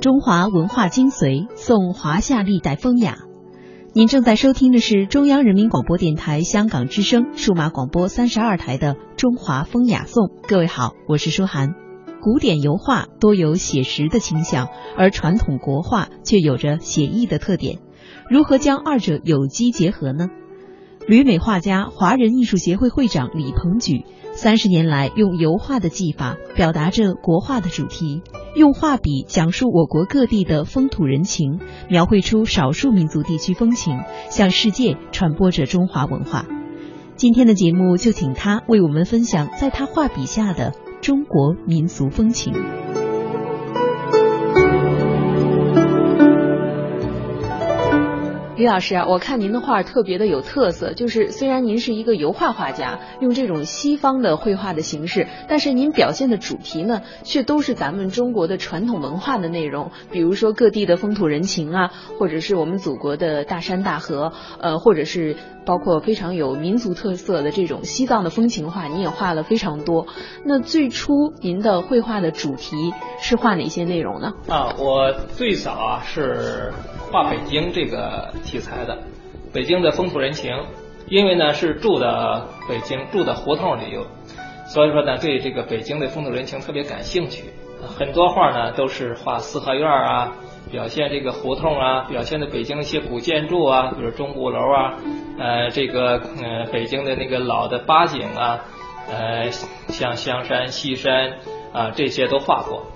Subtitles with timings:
[0.00, 3.18] 中华文化精髓，颂华夏历代风雅。
[3.94, 10.26] 您正在收听的是中央人民广播电台香港之声数码广播三十二台的《中华风雅颂》。
[10.48, 11.74] 各位好，我是舒涵。
[12.20, 17.80] 古典油画多有写实的倾向，而传统国画却有着写意的特点。
[18.30, 20.28] 如何将二者有机结合呢？
[21.08, 24.04] 旅美画家、华人艺术协会会长李鹏举
[24.34, 28.22] 三十年来用油画的技法表达着国画的主题，
[28.56, 36.46] 用画笔讲述我国各地的风土人情，描绘出少数民族地区风情，向世界传播着中华文化。
[37.14, 40.72] 今天的节目就请他为我们分享在他画笔下的
[41.02, 42.54] 中国民俗风情。
[48.62, 70.06] 李老师啊，我看您的画特别的有特色，就是虽然您是一个油画画家，用这种西方的绘画的形式，但是您表现的主题呢，却都是咱们中国的传统文化的内容，比如说各地的风土人情啊，或者是我们祖国的大山大河，呃，或者是包括非常有民族特色的这种西藏的风情画，你也画了非常多。
[70.44, 74.32] 那最初您的绘画的主题是画哪些内容呢？
[74.48, 76.72] 啊，我最早啊是。
[77.12, 78.96] 画北京这个题材的，
[79.52, 80.50] 北京的风土人情，
[81.08, 84.06] 因为呢是住的北京，住的胡同里有，
[84.66, 87.44] 所以说呢对这个北京的风土人情特别感兴趣。
[87.98, 90.32] 很多画呢都是画四合院啊，
[90.72, 94.94] 表现这个胡同啊，表现的北京一些古建筑啊，比如钟鼓楼啊，
[95.38, 98.64] 呃这个呃北京的那个老的八景啊，
[99.08, 99.50] 呃
[99.88, 101.34] 像香山西山
[101.72, 102.86] 啊这些都画过。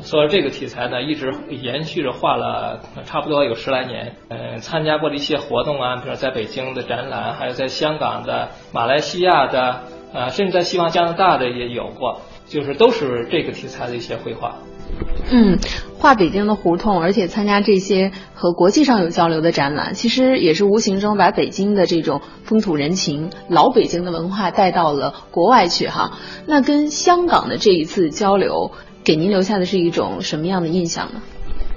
[0.00, 4.14] 所以这个题材呢，一直延续着画了差不多有十来年。
[4.28, 9.82] 嗯，参加过的一些活动啊，比如在北京的展览，还有在香港的、马来西亚的，
[10.14, 14.54] 啊，甚至在西方加拿大的也有过，就是都是这个题材的一些绘画。
[15.30, 15.58] 嗯，
[15.98, 26.18] 画北京的胡同，而且参加这些和国际上有交流的展览，其实也是无形中把北京的这种风土人情、老北京的文化带到了国外去哈。
[26.46, 28.72] 那跟香港的这一次交流。
[29.04, 31.22] 给您留下的是一种什么样的印象呢？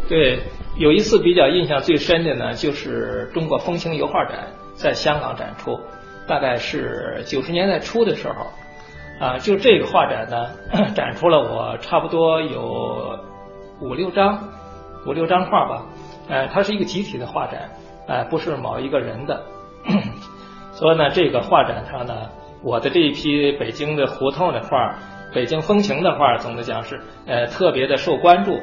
[0.10, 0.40] 对，
[0.78, 5.80] 有一次比较印象最深的呢，就是中国风情油画展在香港展出，
[6.28, 8.48] 大概是九十年代初的时候，
[9.22, 10.50] 啊，就这个画展呢，
[10.96, 13.20] 展出了我差不多有
[13.80, 14.50] 五六张
[15.06, 15.86] 五六张画吧，
[16.28, 17.70] 呃，它是一个集体的画展，
[18.08, 19.44] 呃，不是某一个人的，
[20.74, 22.30] 所以呢，这个画展上呢，
[22.64, 24.96] 我的这一批北京的胡同的画。
[25.34, 28.60] 北京风情的画，总的讲是呃特别的受关注，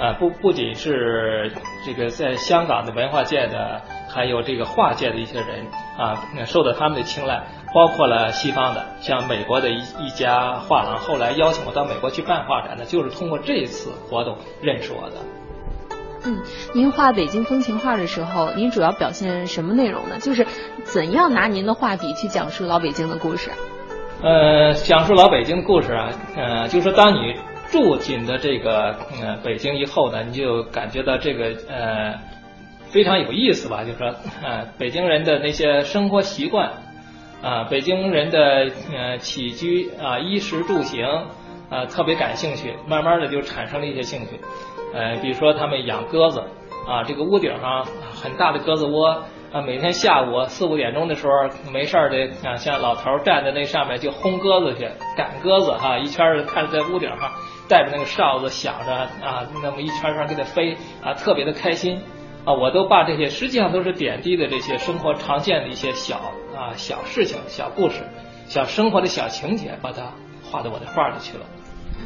[0.00, 1.52] 啊不不仅是
[1.86, 3.80] 这个在香港的文化界的，
[4.12, 7.40] 还有这个画界的一些人啊受到他们的青睐，
[7.78, 15.16] 包括了西方的，像美国的一一家画廊，后来邀请我到美国去办画展的，就是通过这一次活动认识我的。
[16.24, 16.42] 嗯，
[16.74, 20.18] 您画北京风情画的时候，您主要表现什么内容呢？
[20.18, 20.44] 就是
[20.82, 23.52] 怎样拿您的画笔去讲述老北京的故事？
[24.24, 27.36] 呃，讲述老北京的故事啊，呃，就是说当你
[27.70, 32.14] 住进的这个呃北京以后呢，你就感觉到这个呃
[32.88, 33.84] 非常有意思吧？
[33.84, 34.08] 就是说，
[34.42, 36.72] 呃，北京人的那些生活习惯
[37.42, 41.06] 啊，北京人的呃起居啊，衣食住行
[41.70, 44.40] 啊，特别感兴趣，慢慢的就产生了一些兴趣。
[44.92, 46.42] 呃，比如说他们养鸽子
[46.86, 47.84] 啊，这个屋顶上
[48.22, 49.22] 很大的鸽子窝。
[49.50, 51.32] 啊，每天下午四五点钟的时候，
[51.72, 57.30] 没事的啊，像老头站在那上面就轰鸽子去，赶鸽子哈，一圈儿看着在屋顶上
[57.66, 58.92] 带着那个哨子响着
[59.26, 61.98] 啊，那么一圈圈给它飞啊，特别的开心
[62.44, 66.20] 啊，我都把这些实际上都是点滴的这些生活常见的一些小
[66.58, 68.02] 啊小事情、小故事、
[68.48, 70.12] 小生活的小情节，把它
[70.50, 71.44] 画到我的画里去了。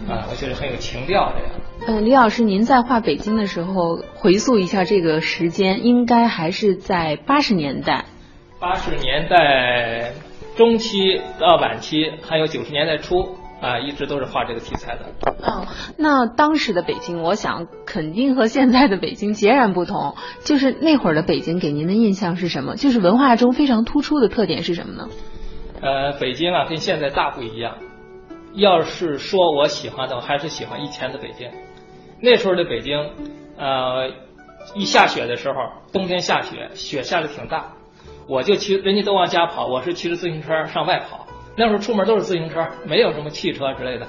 [0.08, 1.52] 啊，我觉得很有情调这样。
[1.86, 8.04] 呃，李老师，您在画北京的时候，回溯一下这个时间，应该还是在八十年代。
[8.60, 10.12] 八十年代
[10.54, 15.06] 中期到晚期，还有九十年代初啊，一直都是画这个题材的。
[15.40, 15.66] 嗯，
[15.96, 20.16] 那当时的北京，我想肯定和现在的北京截然不同。
[20.44, 22.74] 就是那会儿的北京，给您的印象是什么？
[22.74, 25.08] 就是文化中非常突出的特点是什么呢？
[25.80, 27.76] 呃，北京啊，跟现在大不一样。
[28.54, 31.48] 要是说我喜欢的，我还是喜欢以前的北京。
[32.20, 33.10] 那时候的北京，
[33.56, 34.10] 呃，
[34.74, 35.54] 一下雪的时候，
[35.92, 37.72] 冬天下雪，雪下的挺大，
[38.28, 41.21] 我就骑，人家都往家跑，我是骑着自行车上外跑。
[41.56, 44.06] 那时候出门都是自行车，没有什么汽车之类的。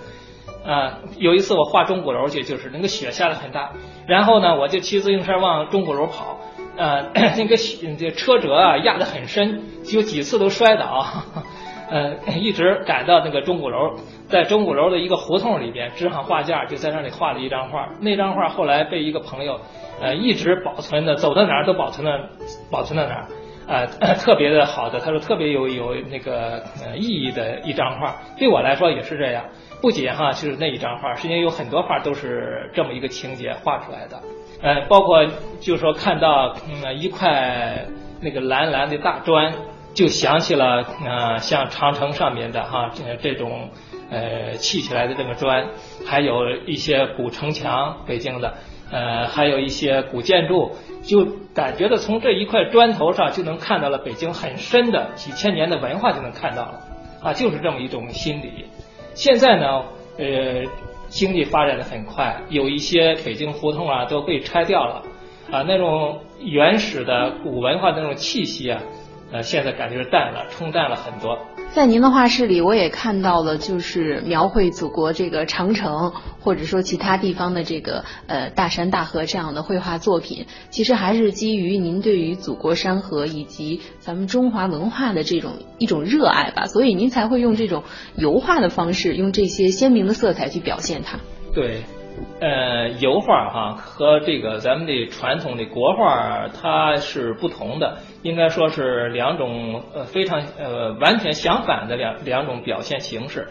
[0.65, 3.71] 啊，有一次我画钟鼓楼去，就是那个雪下的很大，
[4.07, 6.39] 然后呢，我就骑自行车往钟鼓楼跑，
[6.77, 9.61] 呃， 那个雪车辙啊压得很深，
[9.93, 11.05] 有几次都摔倒。
[11.91, 13.95] 呃，一直赶到那个钟鼓楼，
[14.27, 17.89] 在钟鼓楼的一个胡同里边支上画架，就在那里画了一张画。
[17.99, 19.59] 那张画后来被一个朋友，
[20.01, 22.29] 呃，一直保存的，走到哪儿都保存的，
[22.71, 23.27] 保存到哪儿，
[23.67, 28.15] 呃，特别的好的，他说特别有有那个呃意义的一张画。
[28.37, 29.45] 对我来说也是这样，
[29.81, 34.19] 不仅哈就是那一张画，实际上有很多画都是这么一个情节画出来的。
[34.61, 35.25] 呃，包括
[35.59, 37.85] 就是说看到嗯一块
[38.21, 39.53] 那个蓝蓝的大砖。
[39.95, 43.69] 就想起了呃，像长城上面的哈这这种
[44.09, 45.67] 呃砌起来的这个砖，
[46.03, 48.55] 还有一些古城墙，北京的
[48.93, 56.79] 呃，还有一些古建筑，就感觉到从这一块砖头上就能看到了北京很深的几千年的文化就能看到了
[57.23, 58.65] 啊，就是这么一种心理。
[59.15, 59.83] 现在呢，
[60.19, 60.63] 呃，
[61.07, 65.01] 经济发展的很快，有一些北京胡同啊都被拆掉了
[65.51, 68.79] 啊，那种原始的古文化的那种气息啊。
[69.33, 71.39] 呃，现在感觉淡了，冲淡了很多。
[71.71, 80.45] 在您的画室里，我也看到了，就是描绘祖国这个长城，或者说其他地方的这个呃大山大河这样的绘画作品。
[80.69, 87.83] 其实还是基于您对于祖国山河以及咱们中华文化的这种一种热爱吧，所以您才会用这种
[88.15, 91.17] 油画的方式，用这些鲜明的色彩去表现它。
[91.55, 91.81] 对。
[92.39, 103.47] 呃，油画哈和这个咱们的传统的国画它是不同的，应该说是两种呃非常呃完全相反的两两种表现形式。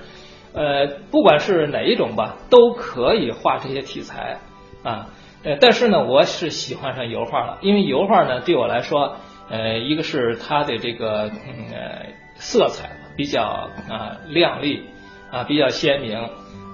[0.54, 4.38] 呃，不管是哪一种吧，都可以画这些题材
[4.82, 5.08] 啊。
[5.42, 9.16] 呃，但是呢，我是喜欢上油画了，因为油画呢对我来说，
[9.48, 11.30] 呃，一个是它的这个
[11.72, 14.84] 呃色彩比较啊亮丽
[15.30, 16.28] 啊比较鲜明。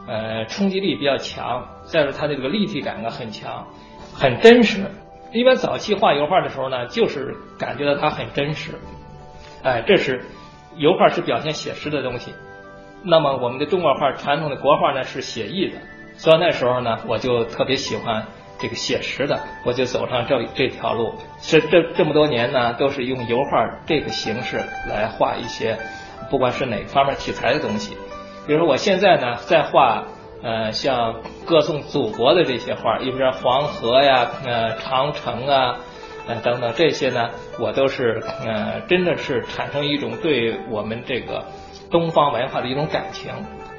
[0.09, 3.67] 呃，冲击力比较强，再说它的这个立体感呢很强，
[4.15, 4.91] 很真实。
[5.33, 8.73] 一般早期画油画的时候呢，就是感觉到它很真实。
[9.63, 10.25] 哎，这是
[10.77, 12.33] 油画是表现写实的东西。
[13.03, 15.77] 那么我们的中国画传统的国画呢是写意的，
[16.17, 18.27] 所以那时候呢我就特别喜欢
[18.59, 21.17] 这个写实的，我就走上这这条路。
[21.39, 24.57] 是这这么多年呢，都是用油画这个形式
[24.89, 25.79] 来画一些，
[26.31, 27.95] 不管是哪方面题材的东西。
[28.49, 30.05] 比如说，我现在呢在画，
[30.43, 35.77] 呃，像歌颂祖国的这些画，一边黄河呀，呃，长城啊，
[36.27, 37.29] 呃，等等这些呢，
[37.59, 41.45] 我都是呃，真的是产生一种对我们这个
[41.91, 43.31] 东方文化的一种感情。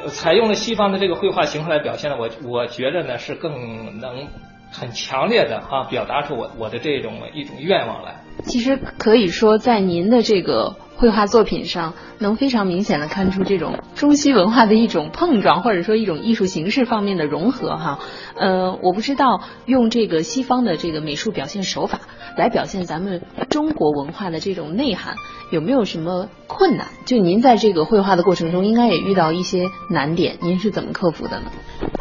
[0.07, 4.27] 采用了西方的这个绘画形式来表现呢，我我觉得呢是更能
[4.71, 8.17] 很强烈的啊表达出我我的这种一种愿望来。
[8.45, 10.75] 其实可以说，在您的这个。
[10.99, 17.99] 绘画作品上能非常明显的看出这种中西文化的一种碰撞，或者说一种艺术形式方面的融合哈。
[18.35, 22.01] 呃，我不知道用这个西方的这个美术表现手法
[22.35, 25.15] 来表现咱们中国文化的这种内涵，
[25.51, 26.87] 有没有什么困难？
[27.05, 31.45] 就您在这个绘画的过程中，应该也遇到一些难点，您是怎么克服的呢？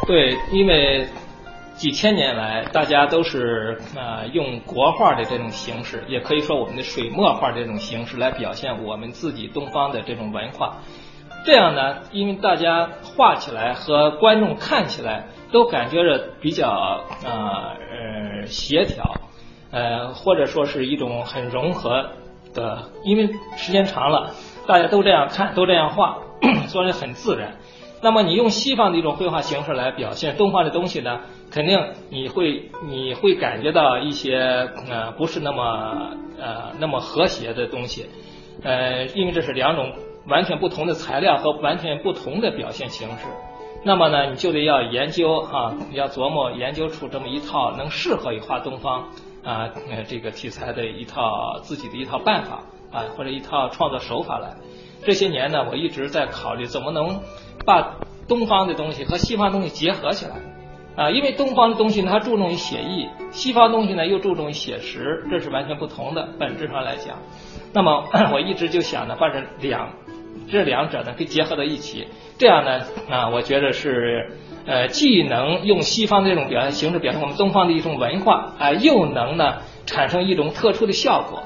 [0.07, 1.07] 对，因为。
[1.79, 10.79] 几千年来，大家都是啊用国画的这种形式，也可以说我们的水墨画这种形式来表现我们自己东方的这种文化。
[11.45, 19.13] 这样呢，因为大家画起来和观众看起来都感觉着比较啊呃协调，
[19.71, 22.09] 呃或者说是一种很融合
[22.53, 24.31] 的，因为时间长了，
[24.67, 26.17] 大家都这样看，都这样画，
[26.67, 27.53] 所以很自然。
[28.01, 31.19] 那么你用西方的一种绘画形式来表现东方的东西呢？
[31.51, 31.79] 肯定
[32.09, 34.37] 你会你会感觉到一些
[34.89, 38.07] 呃不是那么呃那么和谐的东西，
[38.63, 39.91] 呃，因为这是两种
[40.27, 43.25] 完全不同的材料和完全不同的表现形式。
[43.83, 49.09] 那么呢，你就得要研究哈，要琢磨研究出这么一套能适合于画东方
[49.43, 54.55] 啊呃这个题材的一套自己的一套办法啊或者一套创作手法来。
[55.03, 57.21] 这些年呢，我一直在考虑怎么能
[57.65, 60.35] 把东方的东西和西方东西结合起来。
[60.95, 66.27] 啊，因为东方的东西呢，它注重于写意；西方东西呢，又注重于写实，这是完全不同的。
[66.37, 67.19] 本质上来讲，
[67.71, 68.03] 那么
[68.33, 69.93] 我一直就想呢，把这两
[70.51, 74.29] 这两者呢给结合到一起，这样呢，啊，我觉得是
[74.65, 81.43] 呃，既能用西方的这种表现形式表现我们东方的一种文化，啊，又能呢产生一种特殊的效果，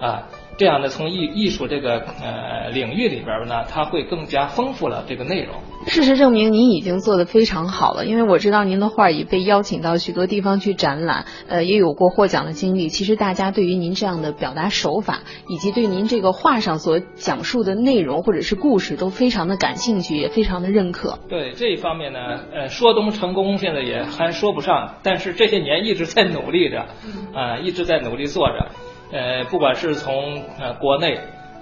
[0.00, 0.28] 啊。
[0.62, 5.56] 这样呢，从艺艺术这个呃领域里边呢，它会更加丰富了这个内容。
[5.88, 12.90] 事实证明，您已经做得非常好了，因为我知道您的画已被邀请到许多地方去展览，呃，也有过获奖的经历。
[12.90, 21.18] 其实大家对于您这样的表达手法，以及对您这个画上所讲述的内容或者是故事，都非常的感兴趣，也非常的认可。
[21.28, 22.20] 对这一方面呢，
[22.54, 26.86] 呃，说东成功现在也还说不上，但是这些年一直在努力着，
[27.34, 28.68] 啊，一直在努力做着。
[29.12, 31.18] 呃，不管是从呃国内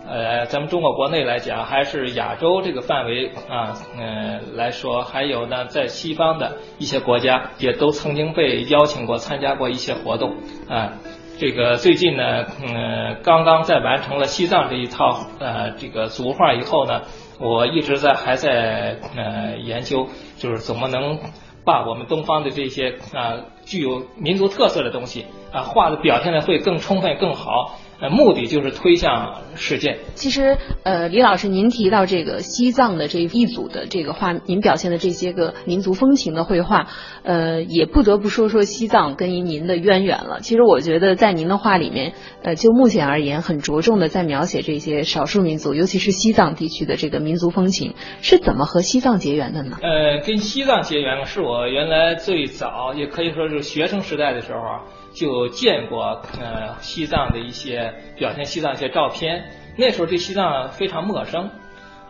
[0.08, 10.36] 呃，咱们中国国内来讲，还是亚洲这个范围啊，呃来说，还有呢，在西方的一些国家也都曾经被邀请过参加过一些活动
[10.68, 10.94] 啊。
[11.38, 17.02] 这个最近呢，嗯，刚刚在完成了西藏这一套呃这个族画以后呢，
[17.38, 20.06] 我一直在还在呃研究，
[20.38, 21.18] 就是怎么能
[21.64, 27.79] 把我们东方的这些啊具有民族特色的东西啊画的表现的会更充分更好。
[28.00, 29.98] 呃，目的就是推向世界。
[30.14, 36.86] 其实，呃，李老师，您提到这个西藏的这一组的这个画，您表现的这些个民族风情的绘画，
[37.24, 40.40] 呃，也不得不说说西藏跟您的渊源了。
[40.40, 49.76] 其实，我觉得在您的画里面，呃，就目前而言，很着重的在描写这些少数民族，尤其是西藏地区的这个民族风情，是怎么和西藏结缘的呢？
[49.82, 54.80] 呃，跟西藏结缘是我原来最早，也可以说是学生时代的时候啊。
[55.12, 59.44] 就见过呃西藏的一些表现西藏一些照片，
[59.76, 61.50] 那时候对西藏非常陌生，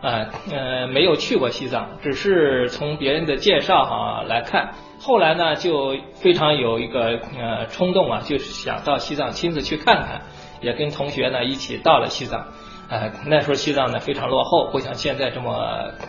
[0.01, 10.21] 啊呃没有去过西藏，只是从别人的介绍哈来看，后来呢就非常有一个呃冲动啊，就是想到西藏亲自去看看，
[10.61, 12.47] 也跟同学呢一起到了西藏，
[12.89, 15.53] 呃那时候西藏呢非常落后，不像现在这么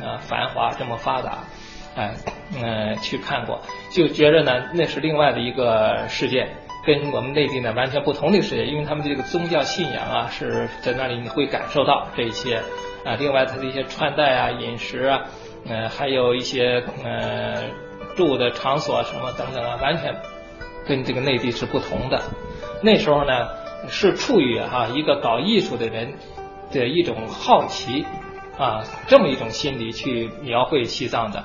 [0.03, 1.39] 呃繁华这么发达，
[1.97, 2.15] 哎
[2.63, 6.49] 嗯去看过，就觉着呢那是另外的一个世界。
[6.85, 12.57] 跟我们内地呢完全不同的世界，因为他们的这个宗教信仰啊是在那里你会感受到这些
[13.05, 15.23] 啊，另外他的一些穿戴啊、饮食啊，
[15.69, 17.62] 呃，还有一些呃
[18.17, 20.17] 住的场所什么等等啊，完全
[20.85, 22.21] 跟这个内地是不同的。
[22.83, 23.49] 那时候呢
[23.89, 26.15] 是处于哈一个搞艺术的人
[26.73, 28.05] 的一种好奇
[28.59, 31.45] 啊这么一种心理去描绘西藏的，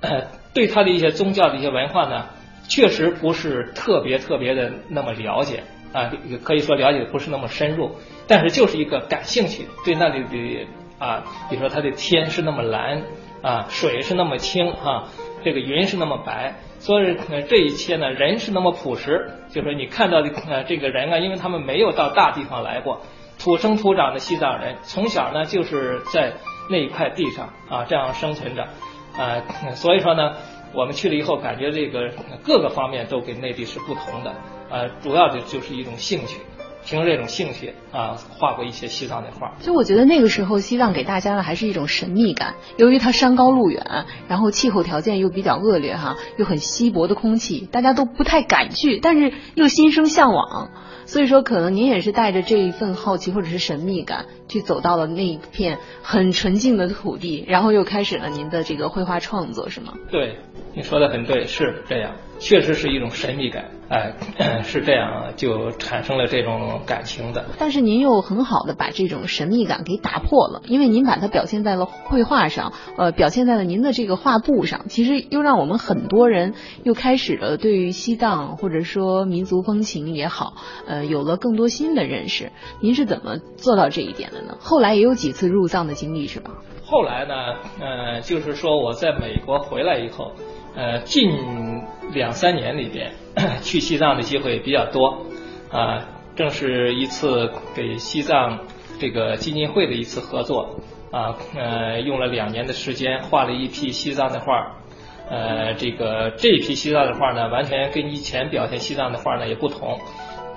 [0.52, 2.26] 对他的一些宗教的一些文化呢。
[2.68, 6.10] 确实不是特别特别的那么了解啊，
[6.42, 7.92] 可以说了解的不是那么深入，
[8.26, 10.66] 但是就是一个感兴趣，对那里的
[10.98, 13.02] 啊，比如说它的天是那么蓝
[13.40, 15.08] 啊，水是那么清啊，
[15.44, 17.16] 这个云是那么白，所以
[17.48, 23.00] 这一切呢，人是那么朴实，就是说你看到的呃这个人啊，因为他们没有到大地方来过，
[23.38, 26.34] 土生土长的西藏人，从小呢就是在
[26.68, 28.64] 那一块地上啊这样生存着
[29.16, 29.42] 啊，
[29.74, 30.34] 所以说呢。
[30.76, 32.12] 我们去了以后，感觉这个
[32.44, 34.34] 各个方面都跟内地是不同的，
[34.68, 36.38] 呃，主要的就是一种兴趣，
[36.86, 39.54] 凭着这种兴趣啊，画过一些西藏的画。
[39.60, 50.70] 就我觉得那个时候西藏给大家的还是一种神秘感，由于它山高路远，然后气候条件又比较恶劣哈，又很稀薄的空气，大家都不太敢去，但是又心生向往。
[51.06, 59.94] 所以说，可能您也是带着这一份好奇或者是神秘感，去走到了那一片很纯净的土地，然后又开始了您的这个绘画创作，是吗？
[60.10, 60.38] 对，
[60.74, 63.70] 你说的很对，是这样，确实是一种神秘感。
[63.88, 64.14] 哎，
[64.66, 67.44] 是这样，就产生了这种感情的。
[67.58, 74.88] 但是您又很好的把这种神秘感给打破了，因为您把它表现在了绘画上，呃，表现在了您的这个画布上。
[74.88, 80.54] 其实又让我们很多人又开始了对于西藏或者说民族风情也好，
[80.88, 82.50] 呃，有了更多新的认识。
[82.80, 84.56] 您是怎么做到这一点的呢？
[84.58, 86.50] 后来也有几次入藏的经历是吧？
[86.86, 87.34] 后来呢，
[87.80, 90.32] 呃，就是说我在美国回来以后。
[90.78, 91.30] 呃，近
[92.12, 93.10] 两三年里边
[93.64, 95.24] 去西藏的机会比较多，
[95.72, 96.04] 啊，
[96.36, 98.58] 正是一次给西藏
[99.00, 100.76] 这个基金会的一次合作，
[101.10, 104.76] 啊，呃，用了两年的时间画了一批西藏的画，
[105.30, 109.98] 呃，这个这一批西藏的画呢，完全跟以前表现西藏的画呢也不同，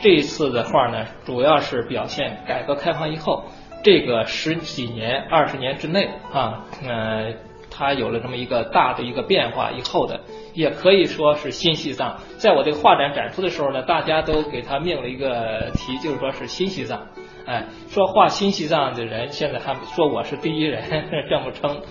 [0.01, 3.45] 这一次的画呢，主要是表现改革开放以后
[3.83, 7.33] 这个十几年、二十年之内啊，呃。
[7.71, 10.19] 它有了这么一个大的一个变化以后的，
[10.53, 12.17] 也可以说是新西藏。
[12.37, 17.07] 在我这个画展展出的时候呢，大家都给它命了一个题，就是说是新西藏。
[17.45, 20.83] 哎，说画新西藏的人，现在还说我是第一人，
[21.29, 21.81] 这么称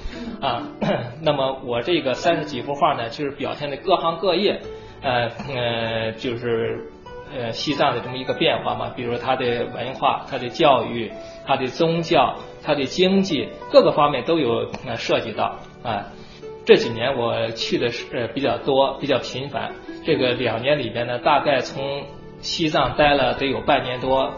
[0.43, 0.69] 啊。
[1.23, 4.61] 那么我这个三十几幅画呢，就是表现的各行各业，
[5.01, 6.91] 呃呃，就是
[7.37, 8.93] 呃西藏的这么一个变化嘛。
[8.97, 11.11] 比如它的文化、它的教育、
[11.47, 15.57] 它的宗教、它的经济，各个方面都有呃涉及到。
[15.83, 16.07] 啊，
[16.65, 19.73] 这几年我去的是比较多，比较频繁。
[20.05, 22.05] 这个两年里边呢，大概从
[22.41, 24.33] 西藏待了得有半年多，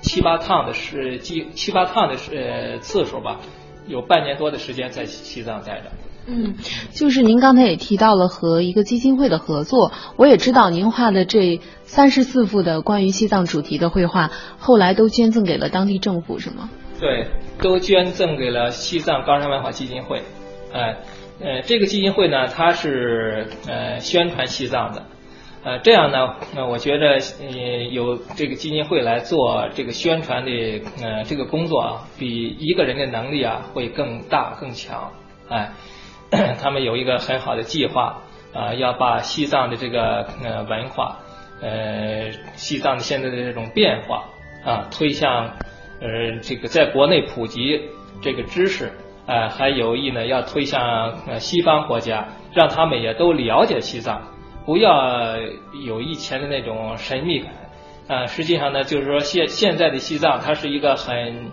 [0.00, 3.40] 七八趟的是七七八趟的是次数吧，
[3.86, 5.90] 有半年多的时间在西藏待着。
[6.26, 6.54] 嗯，
[6.92, 16.70] 就是您刚才也提到了和一个基金会的合作，我也知道您画的这三十四幅的关于西藏主题的绘画，后来都捐赠给了当地政府，是吗？
[17.00, 17.26] 对，
[17.60, 20.22] 都捐赠给了西藏高山文化基金会。
[20.72, 20.96] 呃，
[21.40, 25.02] 呃，这个基金会呢，它是呃宣传西藏的，
[25.64, 27.48] 呃，这样呢，那我觉着呃
[27.90, 30.50] 有这个基金会来做这个宣传的
[31.02, 35.10] 呃这个工作啊，比一个人的能力啊会更大更强。
[35.48, 35.72] 哎，
[36.60, 38.22] 他们有一个很好的计划
[38.54, 41.18] 啊，要把西藏的这个呃文化，
[41.60, 44.24] 呃西藏的现在的这种变化
[44.64, 45.56] 啊推向
[46.00, 47.82] 呃这个在国内普及
[48.22, 48.92] 这个知识，
[49.26, 54.22] 啊还有意呢要推向呃西方国家，让他们也都了解西藏。
[54.64, 55.36] 不要
[55.84, 57.52] 有以前的那种神秘感，
[58.06, 61.50] 啊，实际上呢，就是说现现在的西藏，它是一个很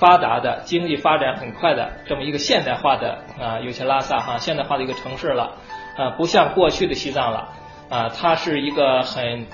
[0.00, 5.52] 发达的、经济发展很快的这么一个现代化的啊，尤其拉萨哈现代化的一个城市了，
[5.96, 7.48] 啊，不像过去的西藏了，
[7.90, 9.46] 啊，它是一个很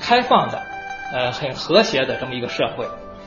[0.00, 0.62] 开放的、
[1.12, 2.86] 呃，很和谐的这么一个社会，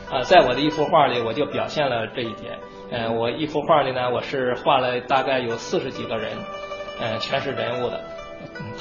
[0.10, 2.58] 啊，在我的一幅画里，我就表现了这一点，
[2.90, 6.32] 嗯，我一幅画里呢，我是画了大概有四十几个人，
[7.02, 8.00] 嗯，全是人物的。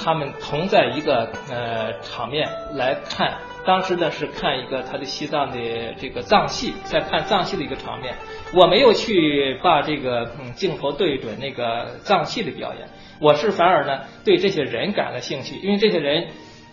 [0.03, 5.57] 他们同在一个呃场面来看，当时呢是看一个他的西藏的
[5.99, 8.15] 这个藏戏，在看藏戏的一个场面。
[8.53, 12.87] 我没有去把这个嗯镜头对准那个藏戏的表演，
[13.19, 16.27] 我是反而呢对这些人感了兴趣，因为这些人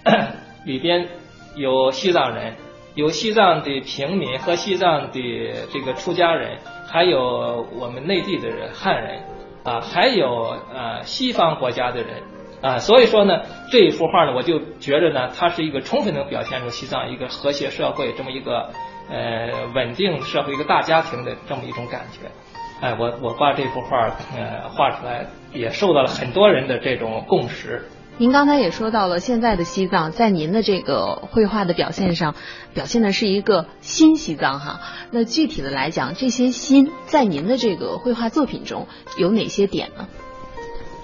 [0.64, 1.08] 里边
[1.56, 2.54] 有西藏人，
[2.94, 5.20] 有西藏的平民和西藏的
[5.72, 9.22] 这个出家人，还有我们内地的人汉人
[9.62, 12.22] 啊，还有呃西方国家的人。
[12.60, 18.70] 啊，所以说呢，这一幅画呢，我就觉着呢，它是一个充分能表现出西藏一个和谐社会这么一个
[19.08, 22.28] 呃稳定社会一个大家庭的这么一种感觉。
[22.80, 27.88] 哎，我我把这幅画呃画出来，也受到了很多人的这种共识。
[28.20, 32.34] 您刚才也说到了，现在的西藏在您的这个绘画的表现上，
[32.74, 34.80] 表现的是一个新西藏哈。
[35.12, 40.08] 那具体的来讲，这些新在您的这个绘画作品中有哪些点呢？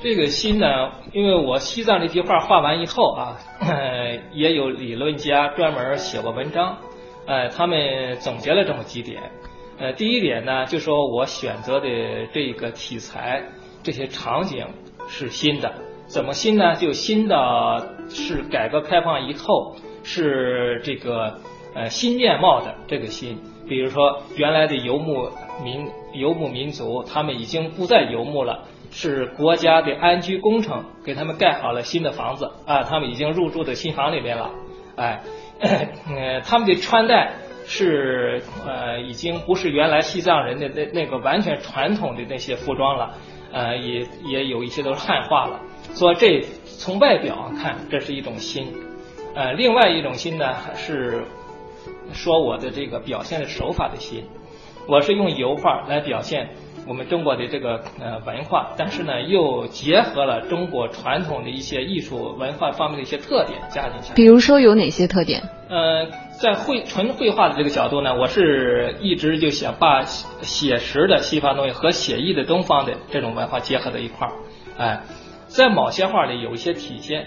[0.05, 3.39] 这个心呢，因为我西藏这幅画画完以后啊，
[4.35, 6.77] 也有理论家专门写过文章，
[7.27, 9.23] 呃，他们总结了这么几点。
[9.79, 11.89] 呃，第一点呢，就说我选择的
[12.35, 13.45] 这个题材、
[13.83, 14.67] 这些场景
[15.09, 15.73] 是新的。
[16.07, 16.75] 怎么新呢？
[16.75, 21.41] 就新的是改革开放以后是这个
[21.75, 23.39] 呃新面貌的这个新。
[23.67, 25.31] 比如说原来的游牧
[25.65, 28.65] 民游牧民族，他们已经不再游牧了。
[28.97, 34.51] 是国家的安居工程，给他们盖好了新的房子啊，他们已经入住的新房里面了，
[34.95, 35.21] 哎，
[35.61, 37.33] 呃，他们的穿戴
[37.67, 43.15] 是呃，已经不是原来西藏人的那那个完全传统的那些服装了，
[43.53, 45.59] 呃，也也有一些都是汉化了，
[45.95, 48.73] 所以这从外表看，这是一种新，
[49.35, 51.25] 呃，另外一种新呢，是
[52.13, 54.25] 说我的这个表现的手法的新，
[54.87, 56.51] 我是用油画来表现。
[56.87, 64.13] 我们中国的这个呃文化，但是呢，又结合了中国传统的一些艺术文化方面的一些特点加进去。
[64.15, 65.43] 比如说有哪些特点？
[65.71, 66.07] 呃，
[66.41, 74.33] 在绘纯绘画的这个角度呢，我是一直就想把写实的西方东西和写意的东方的这种文化结合在一块儿。
[74.77, 75.01] 哎，
[75.47, 77.27] 在某些画里有一些体现，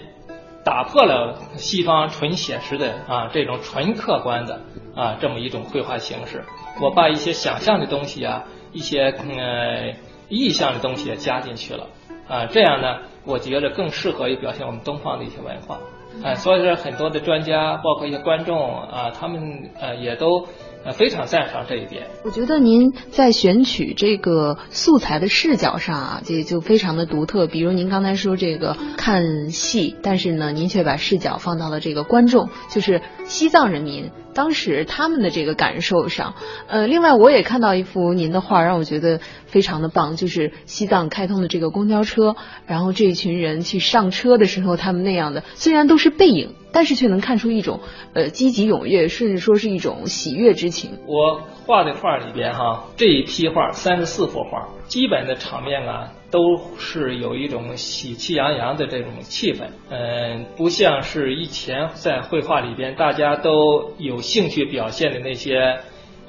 [0.64, 4.60] 打破了西方纯写实的啊这种纯客观的
[4.94, 6.44] 啊这么一种绘画形式。
[6.80, 8.44] 我把一些想象的东西啊。
[8.78, 9.96] 一些呃
[10.28, 11.88] 意象的东西也加进去了
[12.28, 15.80] 啊，这样呢，我觉得更适合于表现我们东方的一些文化，
[16.22, 20.46] 哎，所以说很多的专家，包括一些观众啊，他们呃也都
[20.92, 22.06] 非常赞赏这一点。
[22.24, 27.48] 我觉得您在选取这个素材的视角上啊，这就非常的独特。
[27.48, 34.12] 比如您刚才说这个看戏，但是呢，您却把视角放到了这个观众，就是西藏人民。
[34.38, 36.36] 当时他们的这个感受上，
[36.68, 47.80] 呃，另外我也看到一幅您的画，让我觉得非常的棒，就是西藏开通的这个公交车，然后这一群人去上车的时候，他们那样的虽然都是背影，但是却能看出一种
[48.14, 51.00] 呃积极踊跃，甚至说是一种喜悦之情。
[51.08, 56.12] 我画的画里边哈，这一批画三十四幅画，基本的场面啊。
[56.30, 65.78] 都是有一种喜气洋洋的这种气氛，嗯，不像是以前在绘画里边大家都有兴趣表现的那些，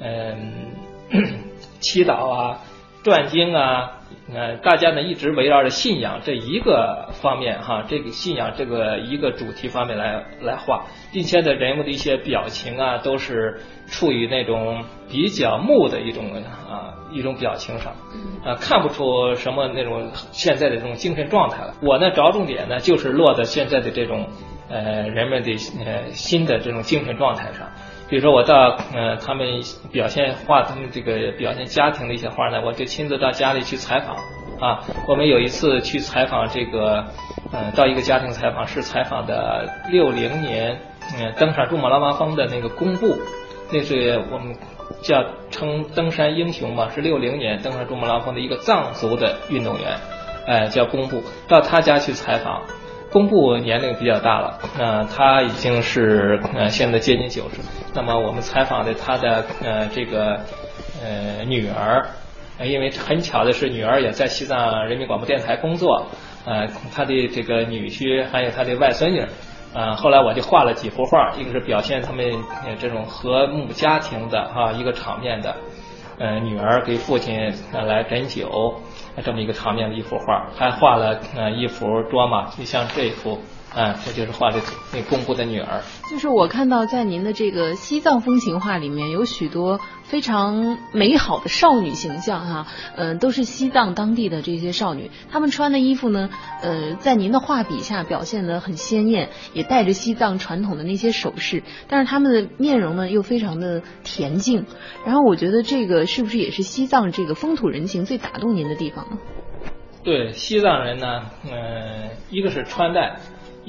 [0.00, 0.72] 嗯，
[1.80, 2.60] 祈祷啊、
[3.02, 3.99] 转经啊，
[4.34, 16.94] 呃，大家呢一直围绕着信仰这一个方面哈，这个信仰这个一个主题方面来来画，并且的人物的一些表情啊，都是处于那种比较木的一种啊。
[17.12, 17.92] 一种表情上，
[18.44, 21.74] 啊，看不出什么那种现在的这种精神状态了。
[21.82, 24.28] 我呢，着重点呢，就是落在现在的这种
[24.68, 25.50] 呃人们的
[25.84, 27.68] 呃新的这种精神状态上。
[28.10, 34.16] 比如说，我到呃他们表现画他们这个表现家庭的一些画呢，我就亲自到家里去采访
[34.58, 34.82] 啊。
[35.06, 37.04] 我们有一次去采访这个，
[37.52, 40.80] 呃，到一个家庭采访，是采访的六零年，
[41.20, 43.16] 嗯，登上珠穆朗玛峰的那个公布，
[43.72, 44.56] 那是我们
[45.02, 49.96] 叫称登山英雄嘛，是六零年登上珠穆朗玛峰的一个藏族的运动员，
[50.48, 52.62] 哎，叫公布，到他家去采访。
[53.10, 57.60] 公布年龄比较大了，呃，他已经是呃现在接近九十。
[57.92, 60.40] 那么我们采访的他的呃这个
[61.02, 62.06] 呃女儿，
[62.64, 66.06] 因为很巧的是女儿也在西藏人民广播电台工作，
[66.44, 69.26] 呃，他的这个女婿还有他的外孙女，
[69.74, 72.24] 嗯，后来我就画了几幅画，一个是表现他们
[72.78, 75.56] 这种和睦家庭的哈一个场面的，
[76.20, 77.34] 呃，女儿给父亲
[77.72, 78.78] 来斟酒。
[79.24, 83.38] 这么一个场面的一幅画，还画了呃一幅桌嘛，就像这幅，
[83.74, 84.60] 啊，这就是画的
[84.92, 85.80] 那公布的女儿。
[86.10, 96.30] 就是我看到在您的这个西藏风情画里面，有许多非常美好的少女形象哈，嗯，都是西藏当地的这些少女，她们穿的衣服呢，
[96.62, 104.66] 呃，在您的画笔下表现的很鲜艳，也带着西藏传统的那些首饰，但是她们的面容呢又非常的恬静。
[105.06, 109.18] 然后我觉得这个是不是也是西藏这个风土人情最打动您的地方呢？
[110.02, 113.20] 对，西藏人呢，嗯，一个是穿戴。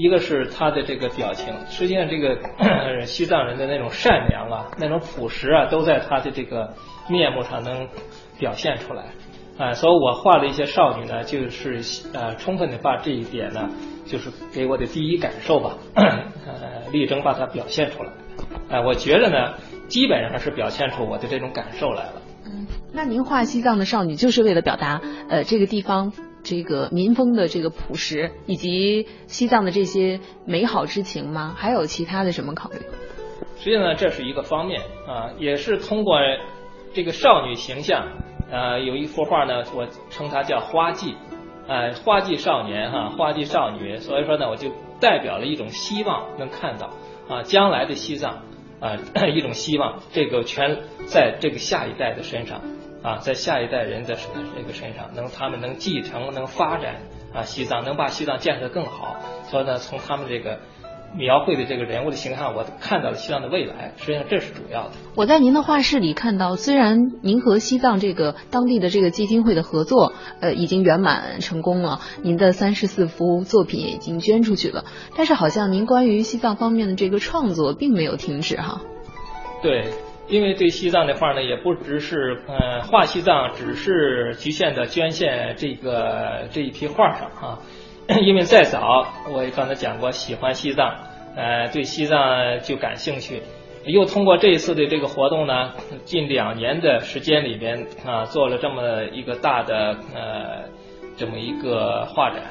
[0.01, 2.35] 一个是他的这个表情，实际上这个
[3.05, 6.73] 西藏人的那种善良啊，那种朴实啊，都在他的这个
[7.07, 7.87] 面目上能
[8.39, 9.03] 表现出来
[9.59, 9.73] 啊。
[9.73, 11.79] 所以我画的一些少女呢，就是
[12.15, 13.69] 呃，充分的把这一点呢，
[14.07, 18.09] 就是给我的第一感受吧，呃，力争把它表现出来。
[18.71, 19.53] 哎，我觉得呢，
[19.87, 22.13] 基本上是表现出我的这种感受来了。
[22.47, 26.11] 嗯，那您画西藏的少女，就是为了表达呃这个地方。
[26.43, 31.54] 这个民风的这个朴实，以及西藏的这些美好之情吗？
[31.58, 32.77] 还有其他的什么考虑？
[33.58, 36.17] 实际上，这是一个方面啊，也是通过
[36.93, 38.08] 这个少女形象，
[38.51, 41.15] 呃，有一幅画呢，我称它叫花季，
[41.67, 46.89] 呃，花季少年哈，花季少女，所以说呢，我就代表了一种希望，能看到
[47.30, 48.41] 啊，将来的西藏
[48.80, 48.97] 啊，
[49.32, 52.62] 一种希望，这个全在这个下一代的身上。
[53.03, 54.15] 啊，在下一代人的
[54.55, 57.01] 这个身上，能他们能继承、能发展
[57.33, 59.17] 啊，西藏能把西藏建设更好。
[59.45, 60.59] 所以呢，从他们这个
[61.17, 63.93] 描绘的这个人物的形象，我看到了西藏的未来。
[63.97, 64.91] 实际上，这是主要的。
[65.15, 74.85] 我在您的画室里看到，虽然您和西藏这个当地的这个基金会的合作，呃，已经圆满成功了，您的三十四幅作品也已经捐出去了，
[75.17, 78.81] 但是好像您关于西藏方面的这个创作并没有停止哈。
[79.63, 79.91] 对。
[80.31, 87.59] 因为对西藏的画呢，也不只是呃画西藏，只是局限的捐献这个这一批画上啊。
[88.23, 90.95] 因为再早，我也刚才讲过，喜欢西藏，
[91.35, 93.43] 呃，对西藏就感兴趣。
[93.85, 95.73] 又通过这一次的这个活动呢，
[96.05, 100.69] 近两年的时间里边啊，做了这么一个大的呃
[101.17, 102.41] 这么一个画展。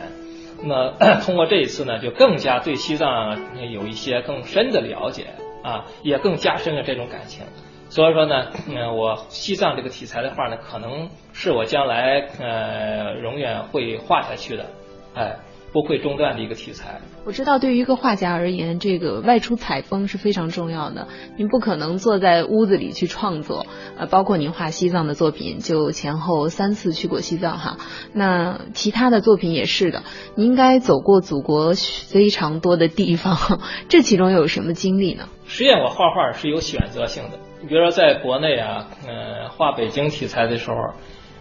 [0.62, 0.92] 那么
[1.24, 3.38] 通过这一次呢，就更加对西藏
[3.70, 5.28] 有一些更深的了解。
[5.62, 7.44] 啊，也更加深了这种感情，
[7.90, 14.66] 所以说呢，嗯，我西藏这个题材的画呢，可能是我将来呃永远会画下去的，
[15.14, 15.36] 哎。
[15.72, 17.00] 不会中断的一个题材。
[17.24, 21.06] 我知道，对于一个画家而言，这个外出采风是非常重要的。
[21.36, 27.76] 您不可能坐在屋子里去创作，呃，包括您画西藏的作品，就前后三次去过西藏哈。
[28.12, 30.02] 那其他的作品也是的，
[30.34, 35.28] 您应该走过祖国非常多的地方， 这其中又有什么经历呢？
[35.46, 37.38] 实际上，我画画是有选择性的。
[37.62, 40.76] 你比如说，在国内啊，呃，画北京题材的时候，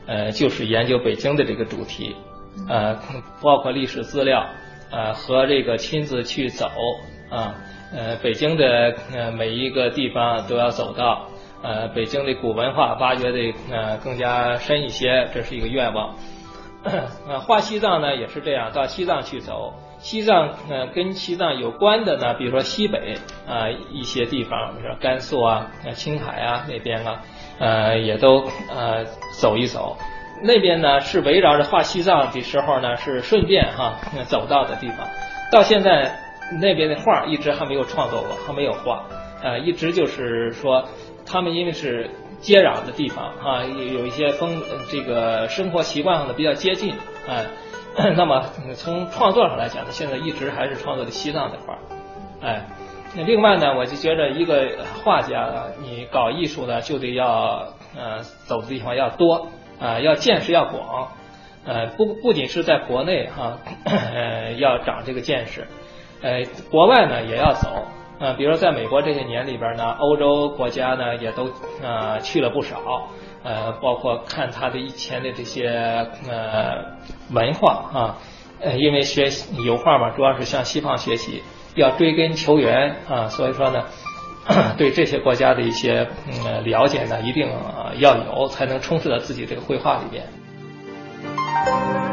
[0.06, 2.16] 呃，就是研究北京的这个主题。
[2.68, 3.00] 呃，
[3.42, 4.46] 包括历史资料，
[4.92, 6.68] 呃，和这个亲自去走
[7.30, 7.56] 啊，
[7.96, 11.28] 呃，北京的呃每一个地方都要走到，
[11.64, 16.16] 呃，北京的古文化挖掘的呃更加深一些，这是一个愿望。
[16.84, 23.16] 呃，画西藏呢也是这样，到西藏去走，西藏呃跟西藏有关的呢，比如说西北
[23.48, 27.22] 啊一些地方，比如说甘肃啊、青海啊那边啊，
[27.60, 29.06] 呃也都呃
[29.40, 29.98] 走一走。
[30.42, 35.06] 那边呢是围绕着画西藏的时候呢，是顺便哈走到的地方。
[35.52, 36.18] 到现在
[36.62, 39.04] 那边的画一直还没有创作过，还没有画。
[39.44, 40.86] 呃，一直就是说，
[41.26, 42.10] 他们因为是
[42.40, 46.94] 接壤的地方啊，有一些风这个生活习惯上的比较接近。
[47.28, 47.46] 哎，
[48.16, 51.78] 那么从创作上来讲呢，现在一直还是创作的西藏的画。
[52.42, 52.66] 哎，
[53.16, 59.48] 那另外呢，我就觉着一个画家，你搞艺术呢，就得要呃走的地方要多。
[59.80, 61.14] 啊，要见识要广，
[61.66, 65.70] 呃，不不仅是在国内哈，呃，要长这个见识，
[66.22, 67.86] 呃，国外呢也要走，
[68.20, 71.50] 呃，比如说在美国这些年里边呢，欧洲国家呢也都
[71.82, 73.08] 呃去了不少，
[73.43, 75.67] 呃，包括看他的以前的这些
[76.30, 76.97] 呃
[77.32, 78.17] 文化啊，
[78.60, 79.30] 呃，因为学
[79.63, 81.41] 油画嘛，主要是向西方学习，
[81.75, 83.86] 要追根求源啊，所以说呢，
[84.78, 87.49] 对这些国家的一些嗯了解呢，一定
[87.97, 92.09] 要有，才能充实到自己这个绘画里边。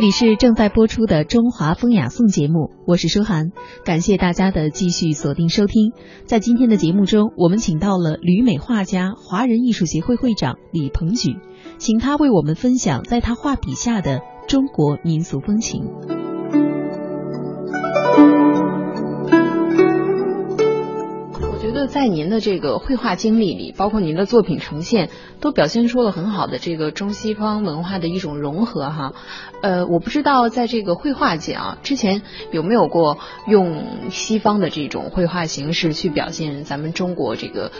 [0.00, 3.50] 这里是正在播出的《中华风雅颂》节目，我是舒涵，
[3.84, 5.92] 感谢大家的继续锁定收听。
[6.24, 11.36] 在今天的节目中，我们请到了旅美画家、华人艺术协会会长李鹏举，
[11.76, 15.84] 请他为我们分享在他画笔下的中国民俗风情。
[21.80, 25.08] 得在您的这个绘画经历里，包括您的作品呈现，
[25.40, 29.12] 都表现出了很好的这个中西方文化的一种融合哈。
[29.62, 37.72] 呃，我不知道在这个绘画界啊，之前有没有过用西方的这种绘画形式去表现咱们中国这个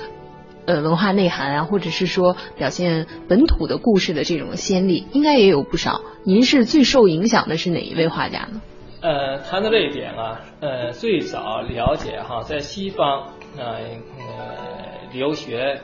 [0.67, 6.01] 呃文化内涵啊，或者是说表现本土的故事的这种先例，应该也有不少。
[6.25, 8.63] 您是最受影响的是哪一位画家呢？
[9.03, 13.77] 呃，谈到这一点啊，呃，最早了解哈，在西方啊
[14.19, 15.81] 呃留学，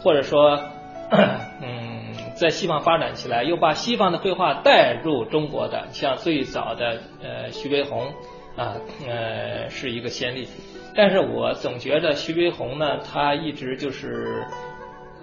[0.00, 0.58] 或者说
[1.60, 8.12] 嗯在西方发展起来，又把西方的绘画带入中国的，像最早的呃徐悲鸿
[8.56, 8.76] 啊
[9.06, 10.48] 呃是一个先例。
[10.94, 14.44] 但是我总觉得徐悲鸿呢，他一直就是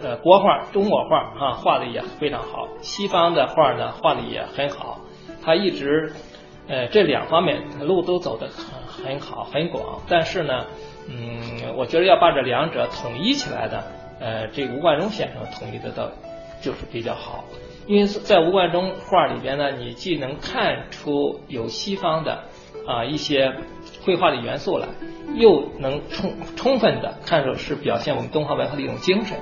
[0.01, 4.99] 呃国画、中国画啊画的也非常好，西方的画呢画的也很好，
[5.43, 6.12] 他一直。
[6.67, 10.65] 呃，这两方面路都走得很很好很广，但是呢，
[11.07, 13.83] 嗯，我觉得要把这两者统一起来的，
[14.19, 16.09] 呃，这吴冠中先生统一的到
[16.61, 17.43] 就是比较好，
[17.87, 22.43] 因为在吴冠中画里边呢，你既能看出有西方的
[22.87, 23.53] 啊一些
[24.03, 24.87] 绘画的元素来，
[25.35, 29.37] 又能充充分的看出是表现我们东方文化的一种精神，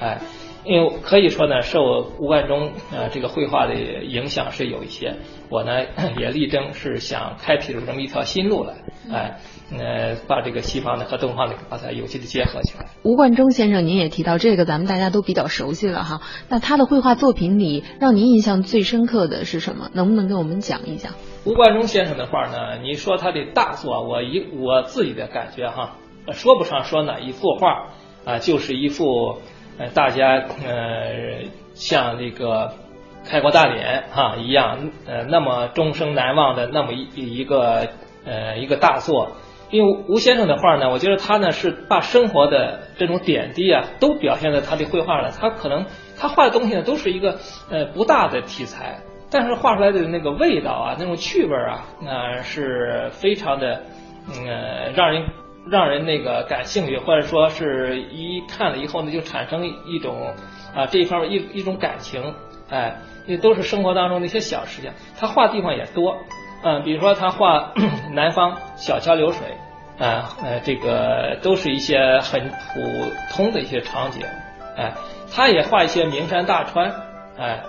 [0.00, 0.18] 哎。
[0.64, 5.16] 因为可以说呢，受吴冠中呃这个绘画的影响是有一些，
[5.50, 5.84] 我呢
[6.18, 8.74] 也力争是想开辟出这么一条新路来，
[9.12, 9.38] 哎，
[9.78, 12.86] 呃，把这个西方的和东方的把它有机的结合起来。
[13.02, 16.22] 吴冠中先生，您也提到这个，咱们大家都比较熟悉了哈。
[16.48, 19.90] 那他的绘画作品里，让您印象最深刻的是什么？
[19.92, 21.12] 能不能给我们讲一讲？
[21.44, 22.78] 吴冠中先生的画呢？
[22.82, 25.96] 你说他的大作，我一我自己的感觉哈，
[26.32, 27.88] 说不上说哪一幅画
[28.24, 29.40] 啊，就是一幅。
[29.78, 31.42] 呃，大家呃
[31.74, 32.72] 像那个
[33.28, 37.88] 开国大典哈一样，呃那么终生难忘的那么一一个
[38.24, 39.32] 呃一个大作。
[39.70, 45.32] 因为吴先生的画呢，我觉得他呢是把生活的这种点滴啊，都表现在他的绘画了。
[45.32, 47.38] 他可能他画的东西呢，都是一个
[47.70, 48.98] 呃不大的题材，
[49.30, 53.80] 但是画出来的那个味道啊，那种趣味啊，那是非常的
[54.28, 55.26] 呃让人。
[55.70, 60.34] 让人那个感兴趣，或者说是一看了以后呢，就产生一种
[60.74, 62.34] 啊这一方面一一种感情，
[62.68, 64.90] 哎，那都是生活当中的一些小事情。
[65.18, 66.16] 他画地方也多，
[66.62, 67.72] 嗯，比如说他画
[68.12, 69.56] 南方小桥流水，
[69.98, 72.80] 啊呃这个都是一些很普
[73.34, 74.22] 通的一些场景，
[74.76, 74.92] 哎，
[75.34, 76.92] 他也画一些名山大川，
[77.38, 77.62] 哎，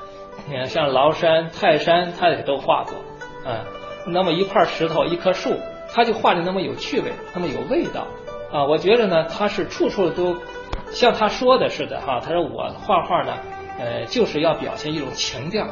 [0.49, 2.95] 你看像崂山、泰山，他也都画过，
[3.45, 3.63] 嗯，
[4.07, 5.57] 那么一块石头、一棵树。
[5.95, 8.05] 他就画的那么有趣味，那么有味道
[8.51, 8.65] 啊！
[8.65, 10.35] 我觉得呢，他是处处都
[10.91, 12.19] 像他说的似的哈。
[12.19, 13.33] 他说我画画呢，
[13.79, 15.67] 呃，就是要表现一种情调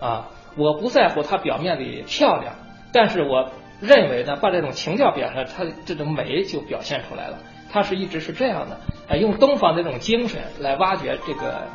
[0.00, 0.30] 啊。
[0.56, 2.54] 我不在乎它表面的漂亮，
[2.94, 7.36] 但是我认为呢，把这种情调表现，它这种美就表现出来了。
[7.70, 11.68] 他是一直是这样的，啊，用东方的这种精神来挖掘这个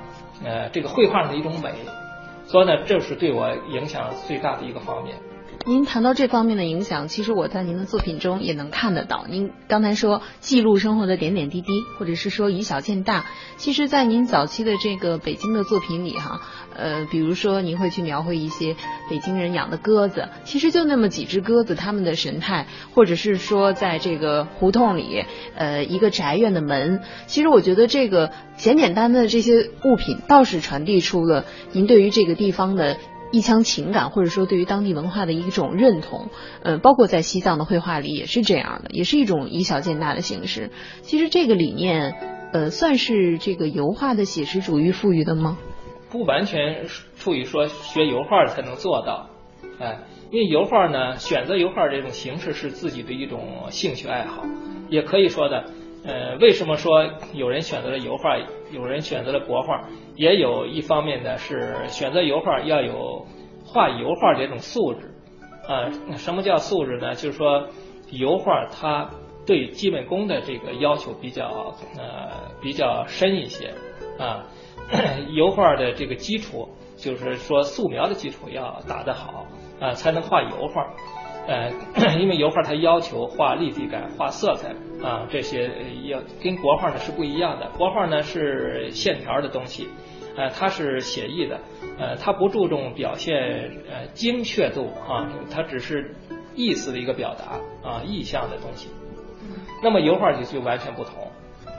[0.44, 1.70] 呃这个绘画的一种美，
[2.48, 5.16] 所以呢，这是对我影响最大的一个方面。
[5.66, 9.26] 您谈到这方面的影响，其实我在您的作品中也能看得到。
[9.30, 16.42] 您刚才说记录生活的点点滴滴，或者是说以小见大，其实，在您早期的这个北京的作品里，哈，
[16.76, 18.76] 呃，比如说您会去描绘一些
[19.10, 25.24] 北京人养的鸽子，其实就那么几只鸽子，它们的神态，或者是说在这个胡同里，
[25.56, 32.98] 呃，一个宅院的门，其实我觉得这个简简单单的这些物品，倒是传递出了您对于这个地方的。
[33.34, 36.30] 一腔情感，或者说对于当地文化的一种认同，
[36.62, 40.70] 嗯，包括在西藏的绘画里也是这样的，也是一种以小见大的形式。
[41.02, 42.14] 其实这个理念，
[42.54, 45.58] 呃，算是这个油画的写实主义赋予的吗？
[46.12, 46.86] 不完全
[47.18, 49.30] 出于说学油画才能做到，
[49.80, 54.44] 哎，因为油画呢，选择油画这种形式是自己的一种兴趣爱好，
[54.90, 55.66] 也可以说的，
[56.06, 58.38] 呃，为什么说有人选择了油画，
[58.72, 63.26] 有人选择了国画，也有一方面呢是选择油画要有
[63.66, 65.14] 画油画这种素质
[65.68, 65.90] 啊。
[66.18, 67.16] 什么叫素质呢？
[67.16, 67.68] 就是说
[68.12, 69.10] 油画它
[69.46, 73.74] 对基本功的这个要求比较呃比较深一些
[74.20, 74.44] 啊。
[75.32, 79.46] 油画的这个基础就是说素描的基础要打得好
[79.80, 80.94] 啊，才能画油画。
[81.48, 81.72] 呃，
[82.20, 84.74] 因为油画它要求画立体感、画色彩
[85.06, 85.70] 啊，这些
[86.06, 87.70] 要跟国画呢是不一样的。
[87.78, 89.90] 国画呢是线条的东西，
[90.38, 91.60] 呃，它是写意的，
[92.00, 93.36] 呃，它不注重表现
[93.90, 96.16] 呃精确度啊，它只是
[96.56, 98.90] 意思的一个表达啊，意象的东西。
[99.82, 101.14] 那么油画就就完全不同。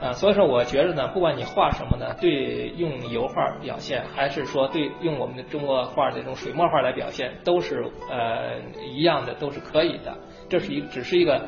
[0.03, 8.59] 啊，所以说我觉得呢，不管你画什么呢，对用油画表现，还是说对用我们的中国画这种水墨画来表现，都是呃
[8.93, 10.15] 一样的，都是可以的。
[10.49, 11.47] 这是一只是一个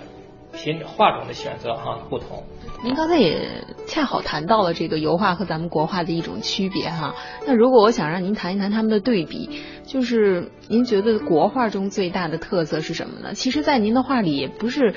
[0.55, 2.45] 品画种的选择哈，不同。
[2.83, 7.15] 您刚才也恰好谈到了这个油画和咱们国画的一种区别哈。
[7.47, 13.35] 那如果我想让您谈一谈他们的对比，就是您觉得国画中最大的特色是什么呢？
[13.35, 14.95] 其实，在您的画里也不是。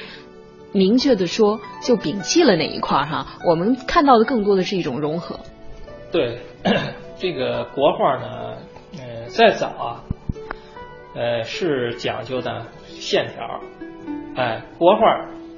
[0.71, 3.25] 明确的说，就摒弃了那一块哈。
[3.45, 5.39] 我们看到的更多的是一种融合。
[6.11, 6.39] 对，
[7.17, 8.57] 这个国画呢，
[8.93, 10.03] 呃，再早啊，
[11.15, 13.61] 呃，是讲究的线条。
[14.35, 15.01] 哎，国画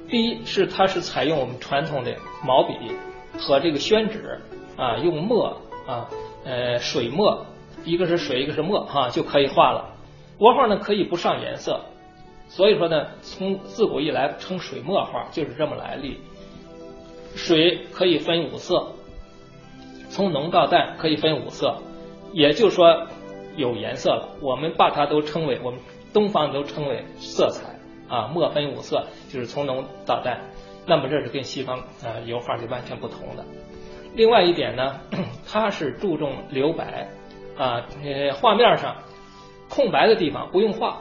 [0.08, 2.74] 第一是它是采用我们传统的毛笔
[3.38, 4.40] 和这个宣纸
[4.76, 6.08] 啊，用墨啊，
[6.44, 7.46] 呃，水墨，
[7.84, 9.94] 一个是水，一个是墨哈，就可以画了。
[10.38, 11.80] 国画呢可以不上颜色。
[12.54, 16.20] 所以说呢，从自古以来称水墨画就是这么来历。
[17.34, 18.92] 水可以分五色，
[20.10, 21.78] 从浓到淡可以分五色，
[22.34, 23.06] 也就是说
[23.56, 24.36] 有颜色了。
[24.42, 25.80] 我们把它都称为我们
[26.12, 27.74] 东方都称为色彩
[28.14, 30.38] 啊，墨分五色就是从浓到淡。
[30.86, 33.42] 那么这是跟西方啊油画是完全不同的。
[34.14, 35.00] 另外一点呢，
[35.50, 37.08] 它是注重留白
[37.56, 38.96] 啊，呃，画面上
[39.70, 41.00] 空白的地方不用画。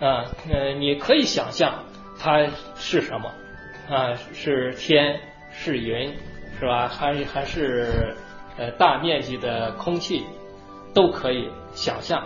[0.00, 1.84] 啊，呃，你可以想象
[2.18, 3.30] 它是什么
[3.90, 4.14] 啊？
[4.32, 6.14] 是天，是云，
[6.58, 6.88] 是吧？
[6.88, 8.16] 还还是
[8.56, 10.24] 呃大面积的空气，
[10.94, 12.24] 都可以想象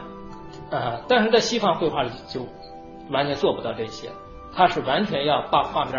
[0.71, 1.01] 啊。
[1.09, 2.47] 但是在西方绘画里就
[3.11, 4.09] 完全做不到这些，
[4.55, 5.95] 它是完全要把画面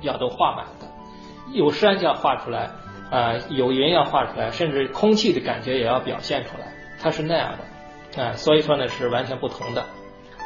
[0.00, 0.86] 要都画满的，
[1.52, 2.70] 有山就要画出来
[3.10, 7.52] 啊，有云要画出来，甚至空气的感觉也要表现出来，它是那样
[8.16, 8.32] 的啊。
[8.32, 9.84] 所以说呢，是完全不同的。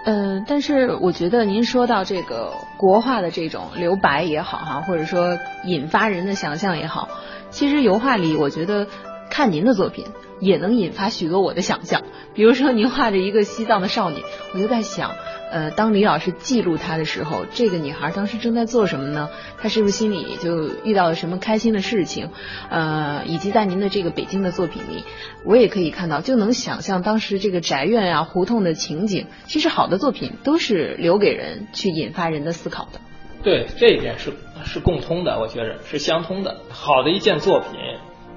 [0.04, 7.08] 嗯，但是我觉得您说到这个国画的这种留白也好哈，或者说引发人的想象也好，
[7.50, 8.88] 其实油画里我觉得
[9.30, 10.06] 看您的作品
[10.40, 12.02] 也能引发许多我的想象。
[12.34, 14.22] 比如说您画着一个西藏的少女，
[14.54, 15.12] 我就在想。
[15.52, 19.28] 呃，当李老师记录她的时候，这个女孩当时正在做什么呢？
[19.58, 22.30] 她是不是心里就遇到了什么开心的事情？
[22.70, 25.04] 呃，以及在您的这个北京的作品里，
[25.44, 29.26] 我也可以看到，就能想象当时这个宅院啊、胡同的情景。
[29.44, 32.98] 其实好的作品都是留给人去引发人的思考的。
[33.42, 34.32] 对，这一点是
[34.64, 36.56] 是共通的，我觉着是相通的。
[36.70, 37.70] 好的一件作品，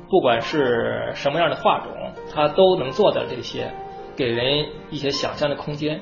[0.09, 1.93] 不管是什么样的画种，
[2.33, 3.71] 它都能做到这些，
[4.17, 6.01] 给人一些想象的空间。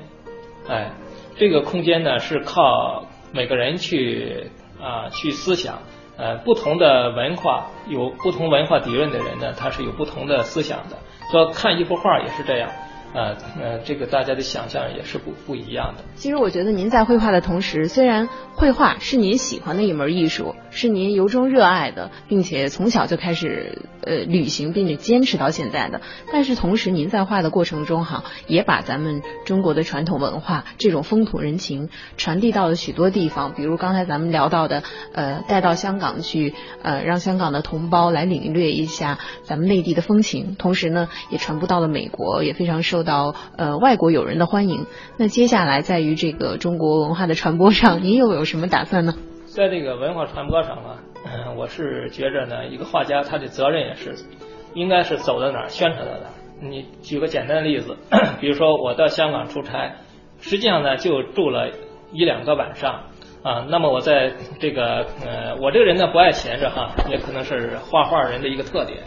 [0.67, 0.91] 哎。
[1.35, 5.79] 这个空间呢，是靠每个人去啊去思想，
[6.15, 10.97] 呃，不同的文化有不同文化底蕴的人呢，他是有不同的思想的。
[11.31, 12.69] 说看一幅画也是这样。
[13.13, 16.03] 呃呃，这个大家的想象也是不不一样的。
[16.15, 34.81] 其实我觉得您在绘画的同时，虽然绘画是您喜欢的一门艺术，是您由衷热爱的，并且从小就开始呃旅行并且坚持到现在的，但是同时您在画的过程中哈，也把咱们中国的传统文化这种风土人情传递到了许多地方，比如刚才咱们聊到的
[35.13, 43.02] 呃带到香港去，呃让香港的同胞来领略一下咱们内地的风情，同时呢也传播到了美国，也非常受。
[43.03, 44.85] 到呃外国友人的欢迎，
[45.17, 49.13] 那接下来在于这个中国文化的传播上，您又有什么打算呢？
[49.45, 54.15] 在这个文化传播上呢， 我是觉着呢，一个画家他的责任也是，
[54.73, 56.33] 应该是走到哪儿宣传到哪儿。
[56.59, 57.97] 你举个简单的例子，
[58.41, 59.97] 比如说我到香港出差，
[60.39, 61.69] 实际上呢就住了
[62.11, 63.03] 一两个晚上
[63.43, 63.65] 啊。
[63.69, 68.99] 那么我在这个呃，我这个人呢不爱闲着哈，也可能是画画人的一个特点。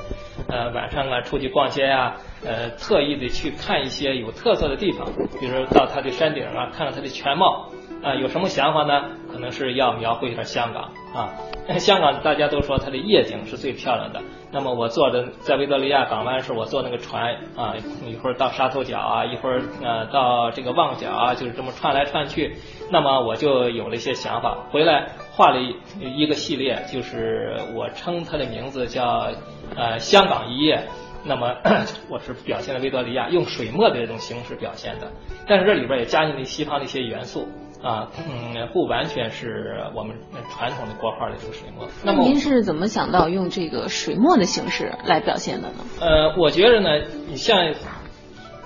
[0.49, 5.07] 呃，晚上啊出去逛街啊，呃，特意的去看一些有特色的地方，
[5.41, 7.69] 比如说到它的山顶啊，看看它的全貌
[8.03, 9.11] 啊，有什么想法呢？
[9.33, 11.35] 可能是要描绘一下香港啊。
[11.79, 14.21] 香港大家都说它的夜景是最漂亮的，
[14.53, 17.75] 那么我坐的在维多利亚港湾时，我坐那个船啊，
[18.07, 22.57] 一会儿到沙头角啊，一会儿呃到这个旺角啊，就是这么串来串去。
[22.91, 25.59] 那么我就有了一些想法，回来画了
[26.01, 29.33] 一个系列，就是我称它的名字叫
[29.75, 30.87] 呃香港一夜。
[31.29, 31.57] 那么
[32.09, 35.11] 我是表现了维多利亚用水墨的这种形式表现的，
[35.49, 37.49] 但是这里边也加进了西方的一些元素。
[37.87, 40.17] 啊，嗯，不完全是我们
[40.51, 41.87] 传统的国画的这个水墨。
[42.05, 45.85] 那么您是怎么想到用这个水墨的形式来表现的呢？
[46.01, 46.89] 呃，我觉着呢，
[47.29, 47.73] 你像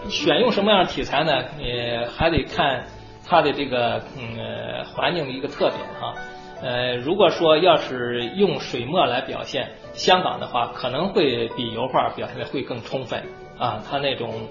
[0.08, 1.32] 选用什么样的题材呢？
[1.58, 1.64] 你
[2.16, 2.86] 还得看
[3.28, 6.14] 它的这个嗯环境的一个特点哈。
[6.62, 13.22] 呃，如果说要是用水墨来表现香港的话，可能会比油画表现的会更充分
[13.58, 13.82] 啊。
[13.86, 14.48] 它那种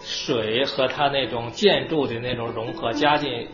[0.00, 3.46] 水和它那种建筑的那种融合加进。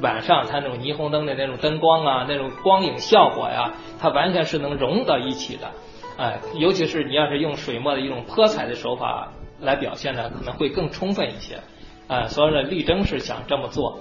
[0.00, 5.70] 晚上它那种霓虹灯的那种灯光啊，那种光影效果呀，它完全是能融到一起的，
[6.16, 11.58] 哎，尤其是你要是用水墨的一种泼彩的手法来表现呢，可能会更充分一些，
[12.06, 13.98] 哎，所以呢，力争是想这么做，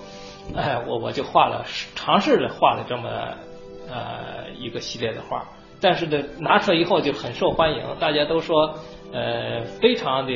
[0.56, 3.10] 哎，我我就画了，尝试着画了这么
[3.90, 5.46] 呃一个系列的画，
[5.82, 8.76] 但是呢，拿出来以后就很受欢迎，大家都说
[9.14, 10.34] 呃非常的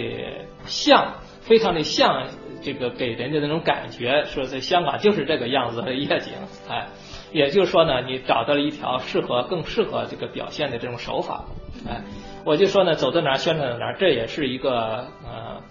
[0.66, 2.26] 像，非常的像。
[2.62, 6.34] 这个给人的那种感觉，说在香港就是这个样子的夜景，
[6.70, 6.88] 哎，
[7.32, 11.45] 也就是说呢，你找到了一条适合、更适合这个表现的这种手法，
[11.88, 12.01] 哎，
[12.45, 15.62] 我就说呢，走到哪宣传到哪，这也是一个呃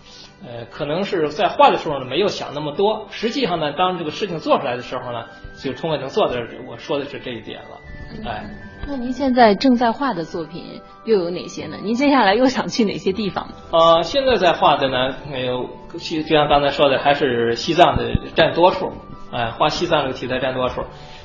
[0.44, 5.26] 呃，可能是在画的时候呢没有想那么多，实际上呢，当这个事情做出来的时候呢，
[5.56, 6.34] 就充分能做到。
[6.66, 7.80] 我说的是这一点了，
[8.26, 8.69] 哎。
[8.86, 11.76] 那您现在正在画的作品又有哪些呢？
[11.82, 13.46] 您接下来又想去哪些地方？
[13.70, 15.14] 呃，现在在画的呢，
[15.46, 15.68] 有
[15.98, 18.92] 西，就像刚才说的，还是西藏的占多数。
[19.30, 20.82] 哎，画西藏这个题材占多数。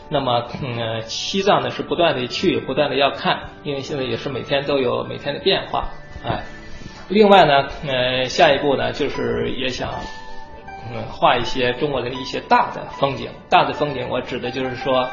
[0.09, 5.89] 那么，嗯，西藏呢是不断的去，不断的要看，因为现在也是每天都有每天的变化。
[6.23, 6.43] 哎，
[7.09, 9.89] 另外呢，呃，下一步呢就是也想，
[10.93, 13.31] 嗯，画一些中国的一些大的风景。
[13.49, 15.07] 大的风景，我指的就是说。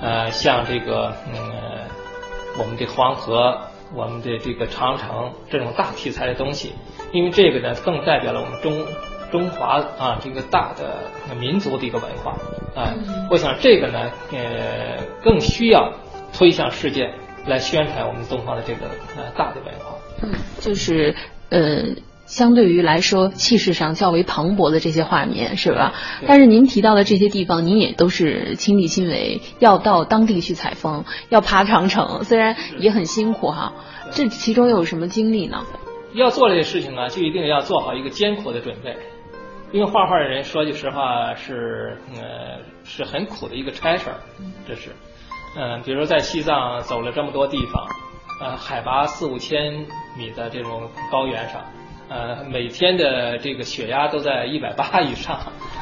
[0.00, 1.34] 呃，像这个，嗯，
[2.58, 3.58] 我们的黄河，
[3.94, 6.72] 我们的这个长城这种大题材的东西，
[7.12, 8.86] 因为这个呢，更代表了我们中
[9.30, 12.32] 中华啊这个大的民族的一个文化
[12.74, 12.94] 啊。
[13.30, 15.92] 我想这个呢，呃，更需要
[16.32, 17.12] 推向世界
[17.46, 18.86] 来宣传我们东方的这个
[19.16, 19.96] 呃大的文化。
[20.22, 21.14] 嗯，就是
[21.50, 21.84] 呃。
[22.26, 25.94] 相对于来说，气势上较为磅礴的这些画面，是吧？
[26.26, 33.72] 但是您提到的这些地方，您也都是亲力亲为，要到当地去采风，要爬长城，虽然也很辛苦哈。
[34.12, 35.64] 这其中又有什么经历呢？
[36.14, 38.96] 要做这些事情呢，就一定要做好一个艰苦的准备，
[39.70, 44.16] 因为画画的人说句实话是呃是很苦的一个差事儿，
[44.66, 44.90] 这是
[45.56, 47.86] 嗯，比如在西藏走了这么多地方，
[48.40, 51.62] 呃，海拔四五千米的这种高原上。
[52.08, 55.40] 呃，每天的这个血压都在一百八以上。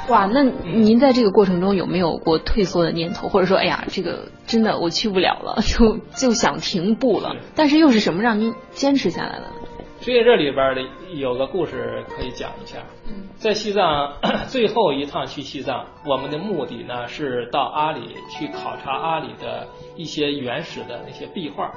[0.09, 7.37] 哇，那您在这个过程中有没有过退缩的念头，或者说，哎呀，这个真的我去不了了， 就就想停步了？
[7.55, 9.69] 但是又是什么让您坚持下来了呢？
[10.01, 10.83] 所以这里边的
[11.15, 12.79] 有个故事可以讲一下。
[13.37, 14.15] 在西藏
[14.49, 19.67] 最后一趟去西藏，我们的目的呢是到阿里去考察阿里的
[19.97, 21.73] 一些原始的那些壁画，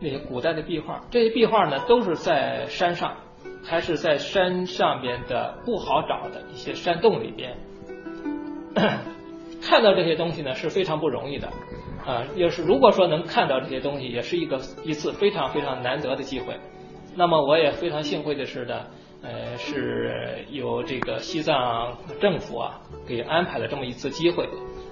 [0.00, 1.00] 那些古代的壁画。
[1.10, 3.16] 这些壁画呢都是在山上。
[3.64, 7.56] 还是在山上边的不好找的一些山洞里边，
[9.62, 11.48] 看到这些东西呢是非常不容易的，
[12.04, 16.56] 啊，要是如果说能看到这些东西，也是一个一次非常非常难得的机会。
[17.16, 18.86] 那么我也非常幸会的是呢，
[19.22, 24.46] 呃，是有这个西藏政府啊给安排了这么一次机会，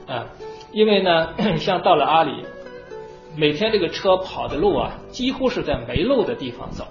[0.07, 0.31] 啊，
[0.73, 2.45] 因为呢，像到了阿里，
[3.37, 6.87] 每天这个车跑的路啊，几乎是在没路的地方走。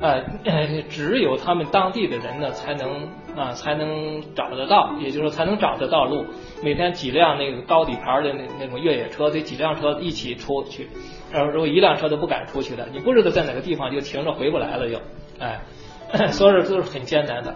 [0.00, 0.22] 呃，
[0.90, 6.26] 只有他们当地的人呢，才能啊，才能找得到，也就是说，才能找得到路。
[6.62, 10.88] 每天几辆那个高底盘的那那种越野车，得几辆车一起出去，
[11.32, 15.00] 然后如果一辆车都不敢出去的，你不知道在哪个地方就停着回不来了，就，
[15.38, 15.60] 哎，
[16.28, 17.54] 所以说都是很艰难的。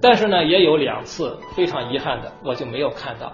[0.00, 3.32] 但是呢，也有两次非常遗憾的，我就没有看到。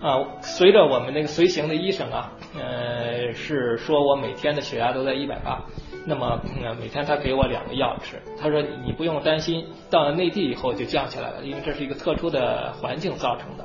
[0.00, 5.62] 啊，随着我们那个随行的医生啊，呃，是说我每天的血压都在一百八。
[6.06, 8.20] 那么，嗯，每天他给我两个药吃。
[8.38, 13.64] 他说你不用担心，到了内地以后就降下来了，因为这是一个特殊的环境造成的。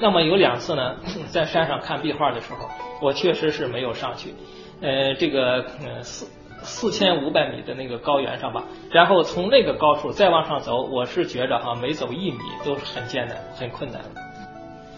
[0.00, 0.96] 那么有两次呢，
[1.32, 2.68] 在山上看壁画的时候，
[3.00, 4.34] 我确实是没有上去。
[4.82, 6.28] 呃，这个呃四
[6.62, 14.02] 四千五百米的那个高原上吧，然后从那个高处再往上走，我是觉着哈，每走一米都是很艰难、很困难。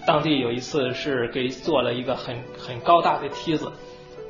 [0.05, 3.71] 当地有一次是给做了一个很很高大的梯子。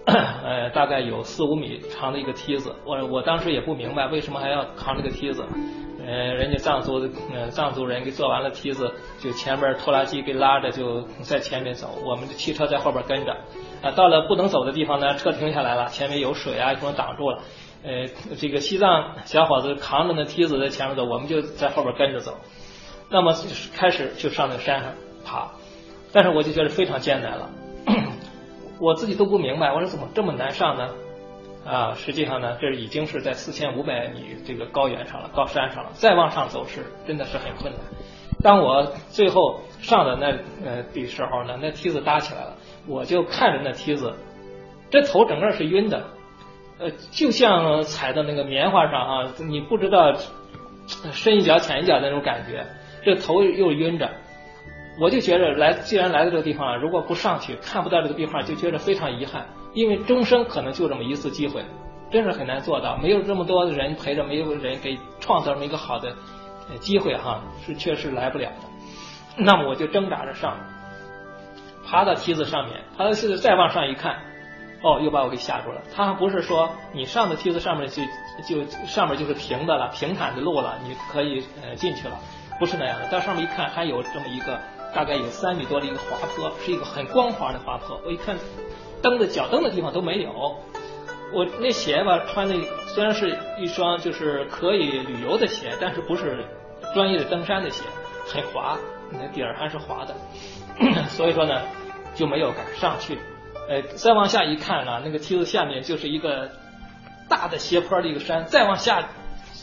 [0.45, 2.75] 呃，大概有四五米长的一个梯子。
[2.85, 5.45] 我我当时也不明白为什么还要扛这个梯子。
[5.99, 13.33] 呃，人家藏族的呃藏族人给做完了梯子，就前面拖拉机给拉着就在前面走，我们的汽车在后边跟着。
[13.83, 17.43] 啊，到了不能走的地方呢，车停下来了，前面有水啊什么挡住了。
[17.83, 18.07] 呃，
[18.39, 22.39] 这个西藏小伙子扛着那梯子在前面走，我们就在后边跟着走。
[23.11, 23.35] 那么
[23.75, 24.93] 开始就上那山上
[25.25, 25.51] 爬，
[26.13, 27.51] 但是我就觉得非常艰难了。
[28.79, 30.91] 我自己都不明白，我说怎么这么难上呢？
[31.65, 37.81] 啊，实际上呢，这已经是在四千五百米这个高原上了，高山上了，再往上走是真的是很困难。
[38.43, 40.27] 当我最后上的那
[40.65, 42.55] 呃的时候呢，那梯子搭起来了，
[42.87, 44.15] 我就看着那梯子，
[44.91, 46.05] 这头整个是晕的，
[46.79, 50.15] 呃，就像踩到那个棉花上啊，你不知道
[51.11, 52.65] 深一脚浅一脚那种感觉，
[53.03, 54.09] 这头又晕着。
[54.99, 59.47] 我就觉着来，既然来到这个地方了，如果不上去，看不到这个壁画，就觉得非常遗憾。
[59.75, 61.63] 因为终生可能就这么一次机会，
[62.11, 62.97] 真是很难做到。
[62.97, 66.15] 没有这么多的人陪着，没有人给创造这么一个好的
[66.81, 68.57] 机会哈，是确实来不了的。
[69.37, 70.57] 那么我就挣扎着上，
[71.87, 74.17] 爬到梯子上面，爬到梯子再往上一看，
[74.83, 75.83] 哦，又把我给吓住了。
[75.95, 78.03] 他不是说你上的梯子上面就
[78.49, 82.19] 就上面就是平的了，平坦的路了，你可以呃进去了，
[82.59, 83.07] 不是那样的。
[83.11, 84.59] 到上面一看，还有这么一个。
[84.97, 88.01] 大概有三米多的一个滑坡，是一个很光滑的滑坡。
[88.03, 88.35] 我一看，
[89.03, 90.57] 蹬的脚蹬的地方都没有。
[91.35, 92.55] 我那鞋吧，穿的
[92.87, 96.47] 虽然是一双就是可以旅游的鞋，但是不是
[96.95, 97.83] 专业的登山的鞋，
[98.27, 98.79] 很滑，
[99.13, 100.17] 那底儿还是滑的。
[101.11, 101.61] 所以说呢，
[102.15, 103.19] 就没有敢上去。
[103.69, 106.51] 呃，再往下一看呢，那个梯子下面就是一个
[107.29, 109.11] 大的斜坡的一个山，再往下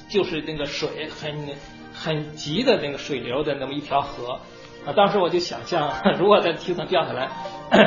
[0.09, 1.57] 就是那个水，很
[1.91, 4.39] 很急的那个水流的那么一条河。
[4.85, 7.29] 啊，当时我就想象， 如果在梯层掉下来，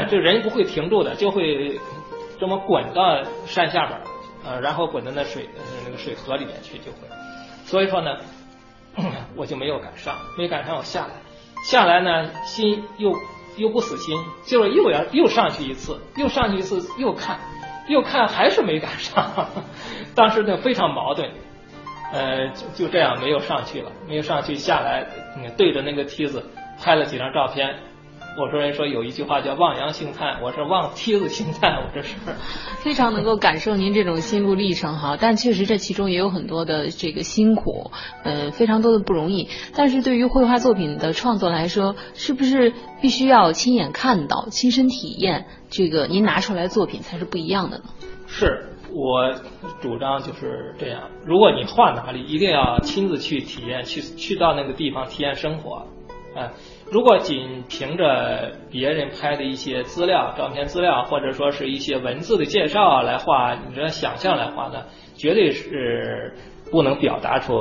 [0.09, 1.79] 这人不会停住的，就会
[2.41, 4.01] 这么滚到山下边，
[4.45, 5.49] 呃，然后滚到那水
[5.85, 6.99] 那个水河里面去，就会。
[7.65, 8.17] 所以说呢，
[9.37, 11.13] 我就没有赶上，没赶上我下来，
[11.65, 13.13] 下来呢，心又
[13.57, 14.17] 又不死心，
[14.47, 17.39] 就是又要又上去一次，又上去一次，又看，
[17.89, 19.49] 又看还是没赶上，
[20.15, 21.31] 当时就非常矛盾，
[22.13, 25.07] 呃，就这样没有上去了，没有上去下来，
[25.59, 26.43] 对着那个梯子。
[26.81, 27.77] 拍了几张照片，
[28.39, 32.15] 我说人说有一句话叫望洋兴叹，我是望梯子兴叹，我这是
[32.79, 37.91] 非常能够感受您这种心路历程哈，但确实这其中也有很多的这个辛苦，
[38.23, 39.49] 呃，非常多的不容易。
[39.75, 47.85] 但是对于绘画作品的创作来说，是不是必须要亲眼看到、亲身体验，这个您拿出来作品才是不一样的呢？
[48.29, 49.33] 是我
[49.81, 55.87] 主张就是这样，如果你画哪里，一定要亲自去体验，去去到那个地方体验生活。
[56.37, 56.53] 啊，
[56.91, 64.85] 如果仅凭着别人拍的一些资料、照片资料，或者说是一些文字的介绍来画，你这想象来画呢，
[65.17, 66.35] 绝对是
[66.71, 67.55] 不能表达出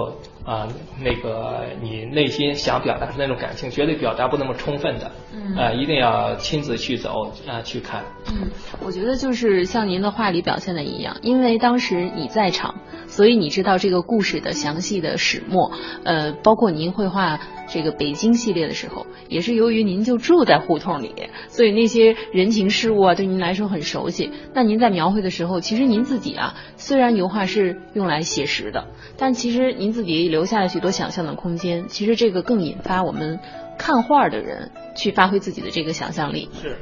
[0.45, 0.67] 啊
[1.01, 5.11] 那个你内心想表达的那种感情，绝对表达不那么充分的。
[5.34, 8.03] 嗯，啊，一定要亲自去走啊去看。
[8.28, 8.49] 嗯，
[8.84, 12.76] 我觉得就是像您的画里表现的一样，因为当时你在场，
[13.07, 15.71] 所以你知道这个故事的详细的始末。
[16.03, 17.39] 呃，包括您绘画。
[17.68, 21.13] 这个北京系列的时候，也是由于您就住在胡同里，
[21.47, 24.32] 所以那些人情世物啊，对您来说很熟悉。
[24.53, 28.88] 那您在描绘的时候，其实您自己啊，虽然油画是用来写实的，
[29.18, 31.88] 但其实您自己留下了许多想象的空间。
[31.88, 33.39] 其实这个更引发我们
[33.78, 36.49] 看画的人去发挥自己的这个想象力。
[36.61, 36.78] 是，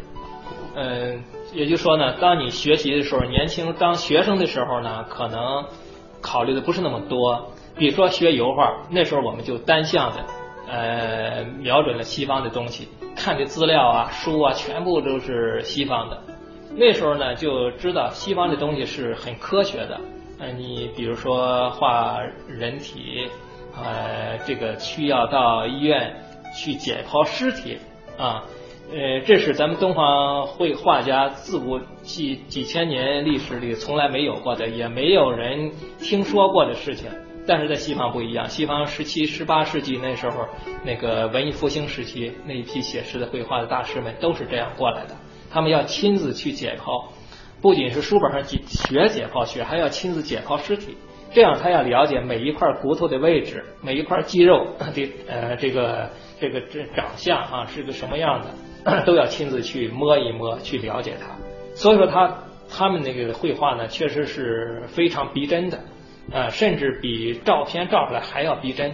[0.75, 1.23] 嗯，
[1.53, 5.65] 也就是说呢，当你学习的时候，年轻当学生的时候呢，可能
[6.21, 7.51] 考虑的不是那么多。
[7.75, 10.23] 比如说学油画，那时候我们就单向的。
[10.68, 16.24] 呃，瞄准了西方的东西，看的资料啊、书啊，全部都是西方的。
[16.76, 19.99] 那时候呢，就知道西方的东西是很科学的。
[20.39, 23.30] 呃，你比如说画人体，
[23.76, 26.16] 呃，这个需要到医院
[26.55, 27.78] 去解剖尸体
[28.18, 28.43] 啊，
[28.91, 37.09] 呃，这是咱们东方绘画家自古几几千年历史里从来没有过的，也没有人听说过的事情。
[37.45, 40.47] 但是在西方不一样，西方十七、十八世纪那时候，
[40.85, 45.15] 那个文艺复兴时期那一批写实的绘画的大师们都是这样过来的。
[45.51, 47.05] 他们要亲自去解剖，
[47.61, 50.97] 不仅是书本上解学解剖学，还要亲自解剖尸体。
[51.31, 54.85] 这样他要了解每一块骨头的位置，每一块肌肉的
[55.27, 58.41] 呃这个这个这长相啊是个什么样
[58.85, 61.35] 的， 都要亲自去摸一摸，去了解它。
[61.75, 62.37] 所以说他
[62.69, 65.79] 他们那个绘画呢，确实是非常逼真的。
[66.32, 68.93] 呃，甚至比照片照出来还要逼真，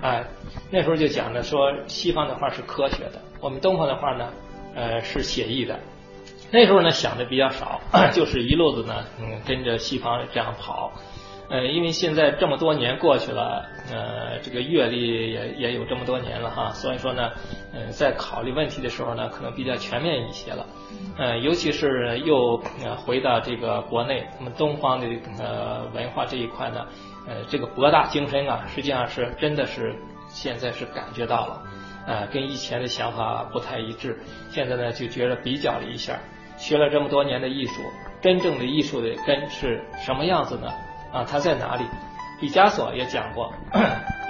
[0.00, 0.24] 啊，
[0.70, 4.32] 那时候就讲的说西方的画是科学的，我们东方的画呢，
[4.74, 5.78] 呃，是写意的，
[6.50, 7.80] 那时候呢想的比较少，
[8.14, 10.92] 就是一路子呢嗯跟着西方这样跑。
[11.50, 17.32] 呃，因为现在这么多年过去了，呃，这个阅历也也有这么多年了哈，所以说呢，
[17.74, 20.64] 呃，在考虑问题的时候呢，可能比较全面一些了。
[21.18, 22.56] 呃，尤其是又
[23.04, 25.08] 回到这个国内，我们东方的
[25.40, 26.86] 呃文化这一块呢，
[27.26, 29.96] 呃，这个博大精深啊，实际上是真的是
[30.28, 31.62] 现在是感觉到了，
[32.06, 34.16] 呃，跟以前的想法不太一致。
[34.50, 36.16] 现在呢，就觉得比较了一下，
[36.56, 37.82] 学了这么多年的艺术，
[38.22, 40.70] 真正的艺术的根是什么样子呢？
[41.12, 41.84] 啊，它在哪里？
[42.40, 43.52] 毕加索也讲过，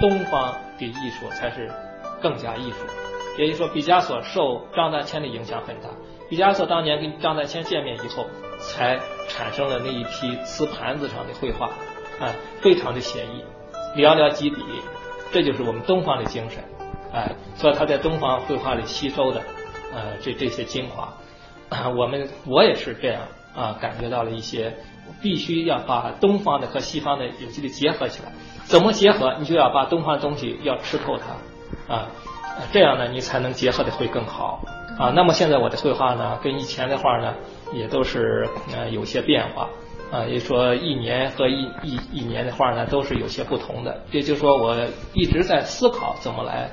[0.01, 1.71] 东方的艺术才是
[2.21, 2.77] 更加艺术。
[3.37, 5.87] 也就是说，毕加索受张大千的影响很大。
[6.29, 8.25] 毕加索当年跟张大千见面以后，
[8.59, 11.67] 才产生了那一批瓷盘子上的绘画，
[12.19, 13.45] 啊，非常的写意，
[13.95, 14.61] 寥寥几笔，
[15.31, 16.61] 这就是我们东方的精神，
[17.13, 19.41] 哎，所以他在东方绘画里吸收的，
[19.93, 21.13] 呃，这这些精华，
[21.95, 23.21] 我们我也是这样
[23.55, 24.75] 啊，感觉到了一些。
[25.21, 28.31] 必须要把东方的和西方的有机的结合起来，
[28.65, 29.35] 怎么结合？
[29.39, 32.07] 你就要把东方的东西要吃透它，啊，
[32.71, 34.63] 这样呢，你才能结合的会更好
[34.97, 35.11] 啊。
[35.15, 37.33] 那么现在我的绘画呢，跟以前的画呢，
[37.73, 39.69] 也都是呃有些变化
[40.11, 44.01] 啊，也说一年和一一一年的画呢，都是有些不同的。
[44.11, 44.75] 也就是说，我
[45.13, 46.71] 一直在思考怎么来。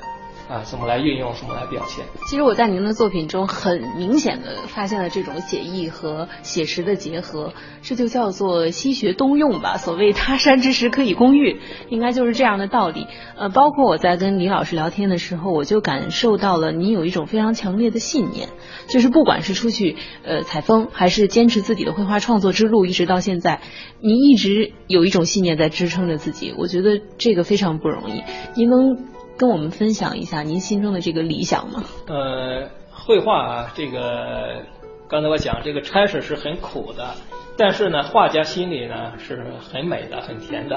[0.49, 2.07] 啊，怎么来运用，怎么来表现？
[2.27, 9.77] 其实我在您的作品中很明显的发现了这种写意和写实的结合，这就叫做西学东用吧。
[9.77, 13.07] 所谓他山之石可以攻玉，应该就是这样的道理。
[13.37, 18.49] 呃，包括我在跟李老师聊天的时候，我就感受到了您有一种非常强烈的信念，
[18.89, 23.61] 就是不管是出去呃采风，还是坚持自己的绘画创作之路，一直到现在，
[24.01, 26.55] 您一直有一种信念在支撑着自己。
[26.57, 28.23] 我觉得这个非常不容易。
[28.55, 28.97] 您能？
[29.39, 31.85] 跟我们分享一下您心中的这个理想吗？
[32.09, 34.65] 呃，绘画啊，这个
[35.09, 37.15] 刚才我讲这个差事是很苦的，
[37.57, 40.77] 但是呢，画家心里呢是很美的、很甜的。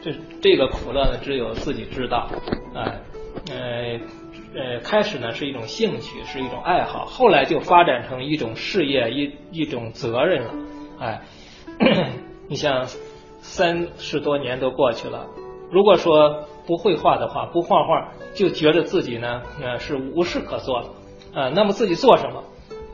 [0.00, 2.28] 这 这个苦乐呢，只有自己知道。
[2.72, 3.00] 哎，
[3.50, 4.00] 呃
[4.54, 10.54] 呃，开始呢是一种兴趣，是一种爱好，后来就发展成一种事业、一一种责任了。
[11.00, 11.22] 哎，
[12.48, 12.86] 你像
[13.40, 15.26] 三十多年都过去了，
[15.72, 16.44] 如果说。
[16.68, 20.88] 不会画的话，不画画就觉得自己呢，呃，是无事可做了，
[21.34, 22.44] 呃，那么自己做什么？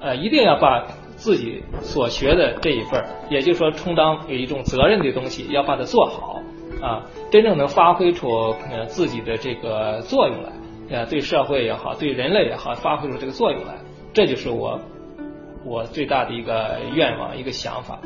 [0.00, 6.40] 呃，一定要把自己所学的这一份，也就是说充当有一种责任的东西，要把它做好
[6.80, 7.02] 啊，
[7.32, 8.28] 真正能发挥出
[8.70, 10.52] 呃自己的这个作用来，
[10.90, 13.74] 呃，对社会也好，对人类也好，发挥出这个作用来，
[14.12, 14.78] 这就是我
[15.64, 17.98] 我最大的一个愿望，一个想法。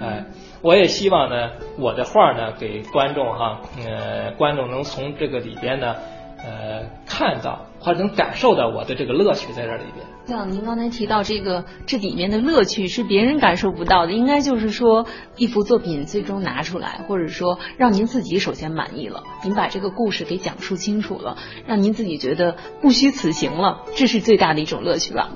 [0.00, 0.24] 哎，
[0.62, 5.94] 我也希望呢，我的画呢，给观众哈，呃，观众能从这个里边呢，
[6.36, 10.06] 呃，看到或者能感受到我的这个乐趣在这里边。
[10.26, 15.06] 像您刚才提到这个，这里面的乐趣是别人感受不到的，应该就是说，
[15.38, 25.30] 一幅作品最终拿出来，或者说让您自己首先满意了，您把这个故事给讲述清楚了，让您自己觉得不虚此行了，这是最大的一种乐趣吧？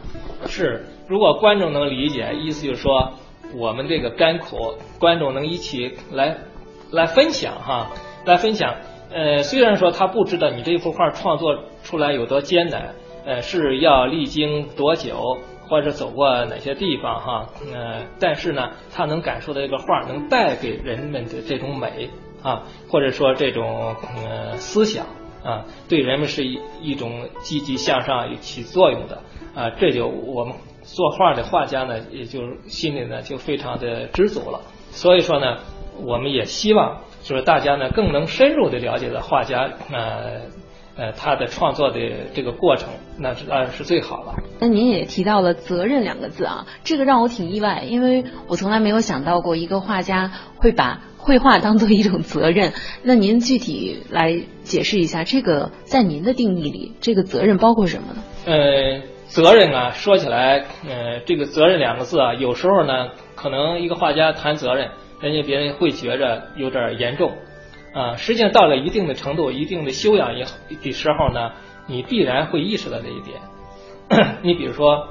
[0.46, 3.14] 是，如果观众能理解，意思就是说。
[3.56, 6.36] 我们这个甘苦，观众能一起来
[6.90, 7.90] 来分享哈，
[8.24, 8.74] 来分享。
[9.12, 12.94] 呃，虽然说他不知道你这幅画创作出来有多艰难，
[13.24, 15.38] 呃，是要历经多久，
[15.68, 22.10] 或者走过哪些地方哈，呃，但是呢，他能感受到这个画能带给人们的这种美
[22.42, 23.94] 啊，或者说这种
[24.26, 25.06] 呃思想
[25.44, 29.22] 啊，对人们是一一种积极向上起作用的
[29.54, 30.54] 啊，这就我们。
[30.84, 34.60] 作画的画家呢，也就心里呢就非常的知足了。
[34.90, 35.58] 所以说呢，
[36.04, 40.42] 我们也希望就是大家呢更能深入的了解到画家呃
[40.96, 41.98] 呃他的创作的
[42.32, 44.34] 这个过程，那当然是最好了。
[44.60, 52.74] 那您也提到了责任两个字啊，这个让我挺意外，因为我从来没有想到过一个画家会把 绘画当做一种责任。
[53.02, 58.22] 那您具体来解释一下，这个在您的定义里，这个责任包括什么呢？
[58.46, 59.13] 呃。
[59.34, 67.32] 责任啊，说起来，呃，这个责任两个字啊，有时候呢，可能一个画家谈责任，人家别人会觉着有点严重，
[67.92, 71.50] 啊，实际上到了一定的程度、一定的修养以后的时候呢，
[71.88, 73.40] 你必然会意识到这一点。
[74.42, 75.04] 你比如说，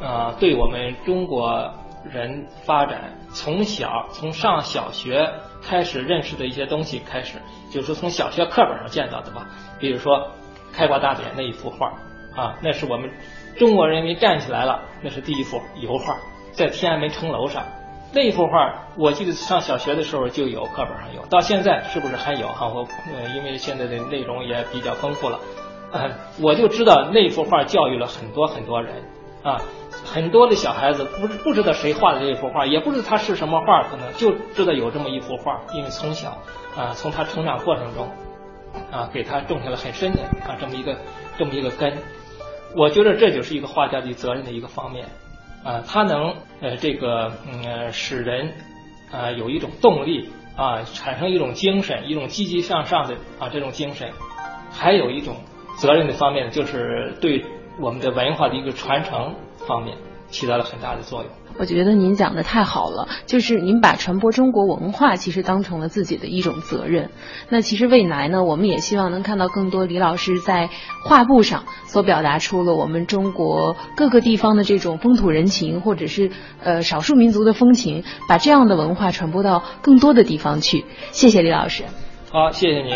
[0.00, 1.70] 啊，对我们中国
[2.10, 5.30] 人发展，从小从上小学
[5.62, 7.36] 开始认识的一些东西开始，
[7.70, 9.46] 就是从小学课本上见到的吧，
[9.78, 10.30] 比如说
[10.72, 11.92] 开国大典那一幅画，
[12.34, 13.10] 啊，那是我们。
[13.56, 16.16] 中国人民站起来了，那是第一幅油画，
[16.52, 17.64] 在天安门城楼上。
[18.12, 21.24] 那幅画，我记得上小学的时候就有，课本上有。
[21.26, 22.48] 到现在是不是还有？
[22.48, 22.80] 哈，我
[23.14, 25.38] 呃，因为现在的内容也比较丰富了，
[26.40, 29.04] 我就知道那幅画教育了很多很多人，
[29.42, 29.60] 啊。
[30.02, 36.38] 很多的小孩子不不知道谁画的这一幅画，也不知道他是什么画，可能就知道有这么一幅画，因为从小
[36.76, 38.08] 啊，从他成长过程中
[38.90, 40.96] 啊，给他种下了很深的啊这么一个
[41.36, 41.92] 这么一个根。
[42.76, 45.08] 我觉得这就是一个画家的责任的一个方面
[45.64, 48.52] 啊，他能呃这个嗯使人
[49.10, 54.10] 啊有一种动力啊，产生一种精神，一种积极向上的啊这种精神。
[54.70, 55.36] 还有一种
[55.76, 57.44] 责任的方面，就是对
[57.78, 59.34] 我们的文化的一个传承。
[59.68, 59.94] 方面
[60.30, 61.30] 起到了很大的作用。
[61.60, 67.10] 我觉得您讲的太好了，就是您把传播中国文化其实当成了自己的一种责任。
[67.50, 70.70] 那其实未来呢，我们也希望能看到更多李老师在
[71.04, 76.30] 画布上所表达出了我们中国各个地方的这种风土人情，或者是
[76.62, 80.86] 呃少数民族的风情，把这样的文化传播到更多的地方去。
[81.10, 81.84] 谢谢李老师。
[82.32, 82.94] 好，谢谢您。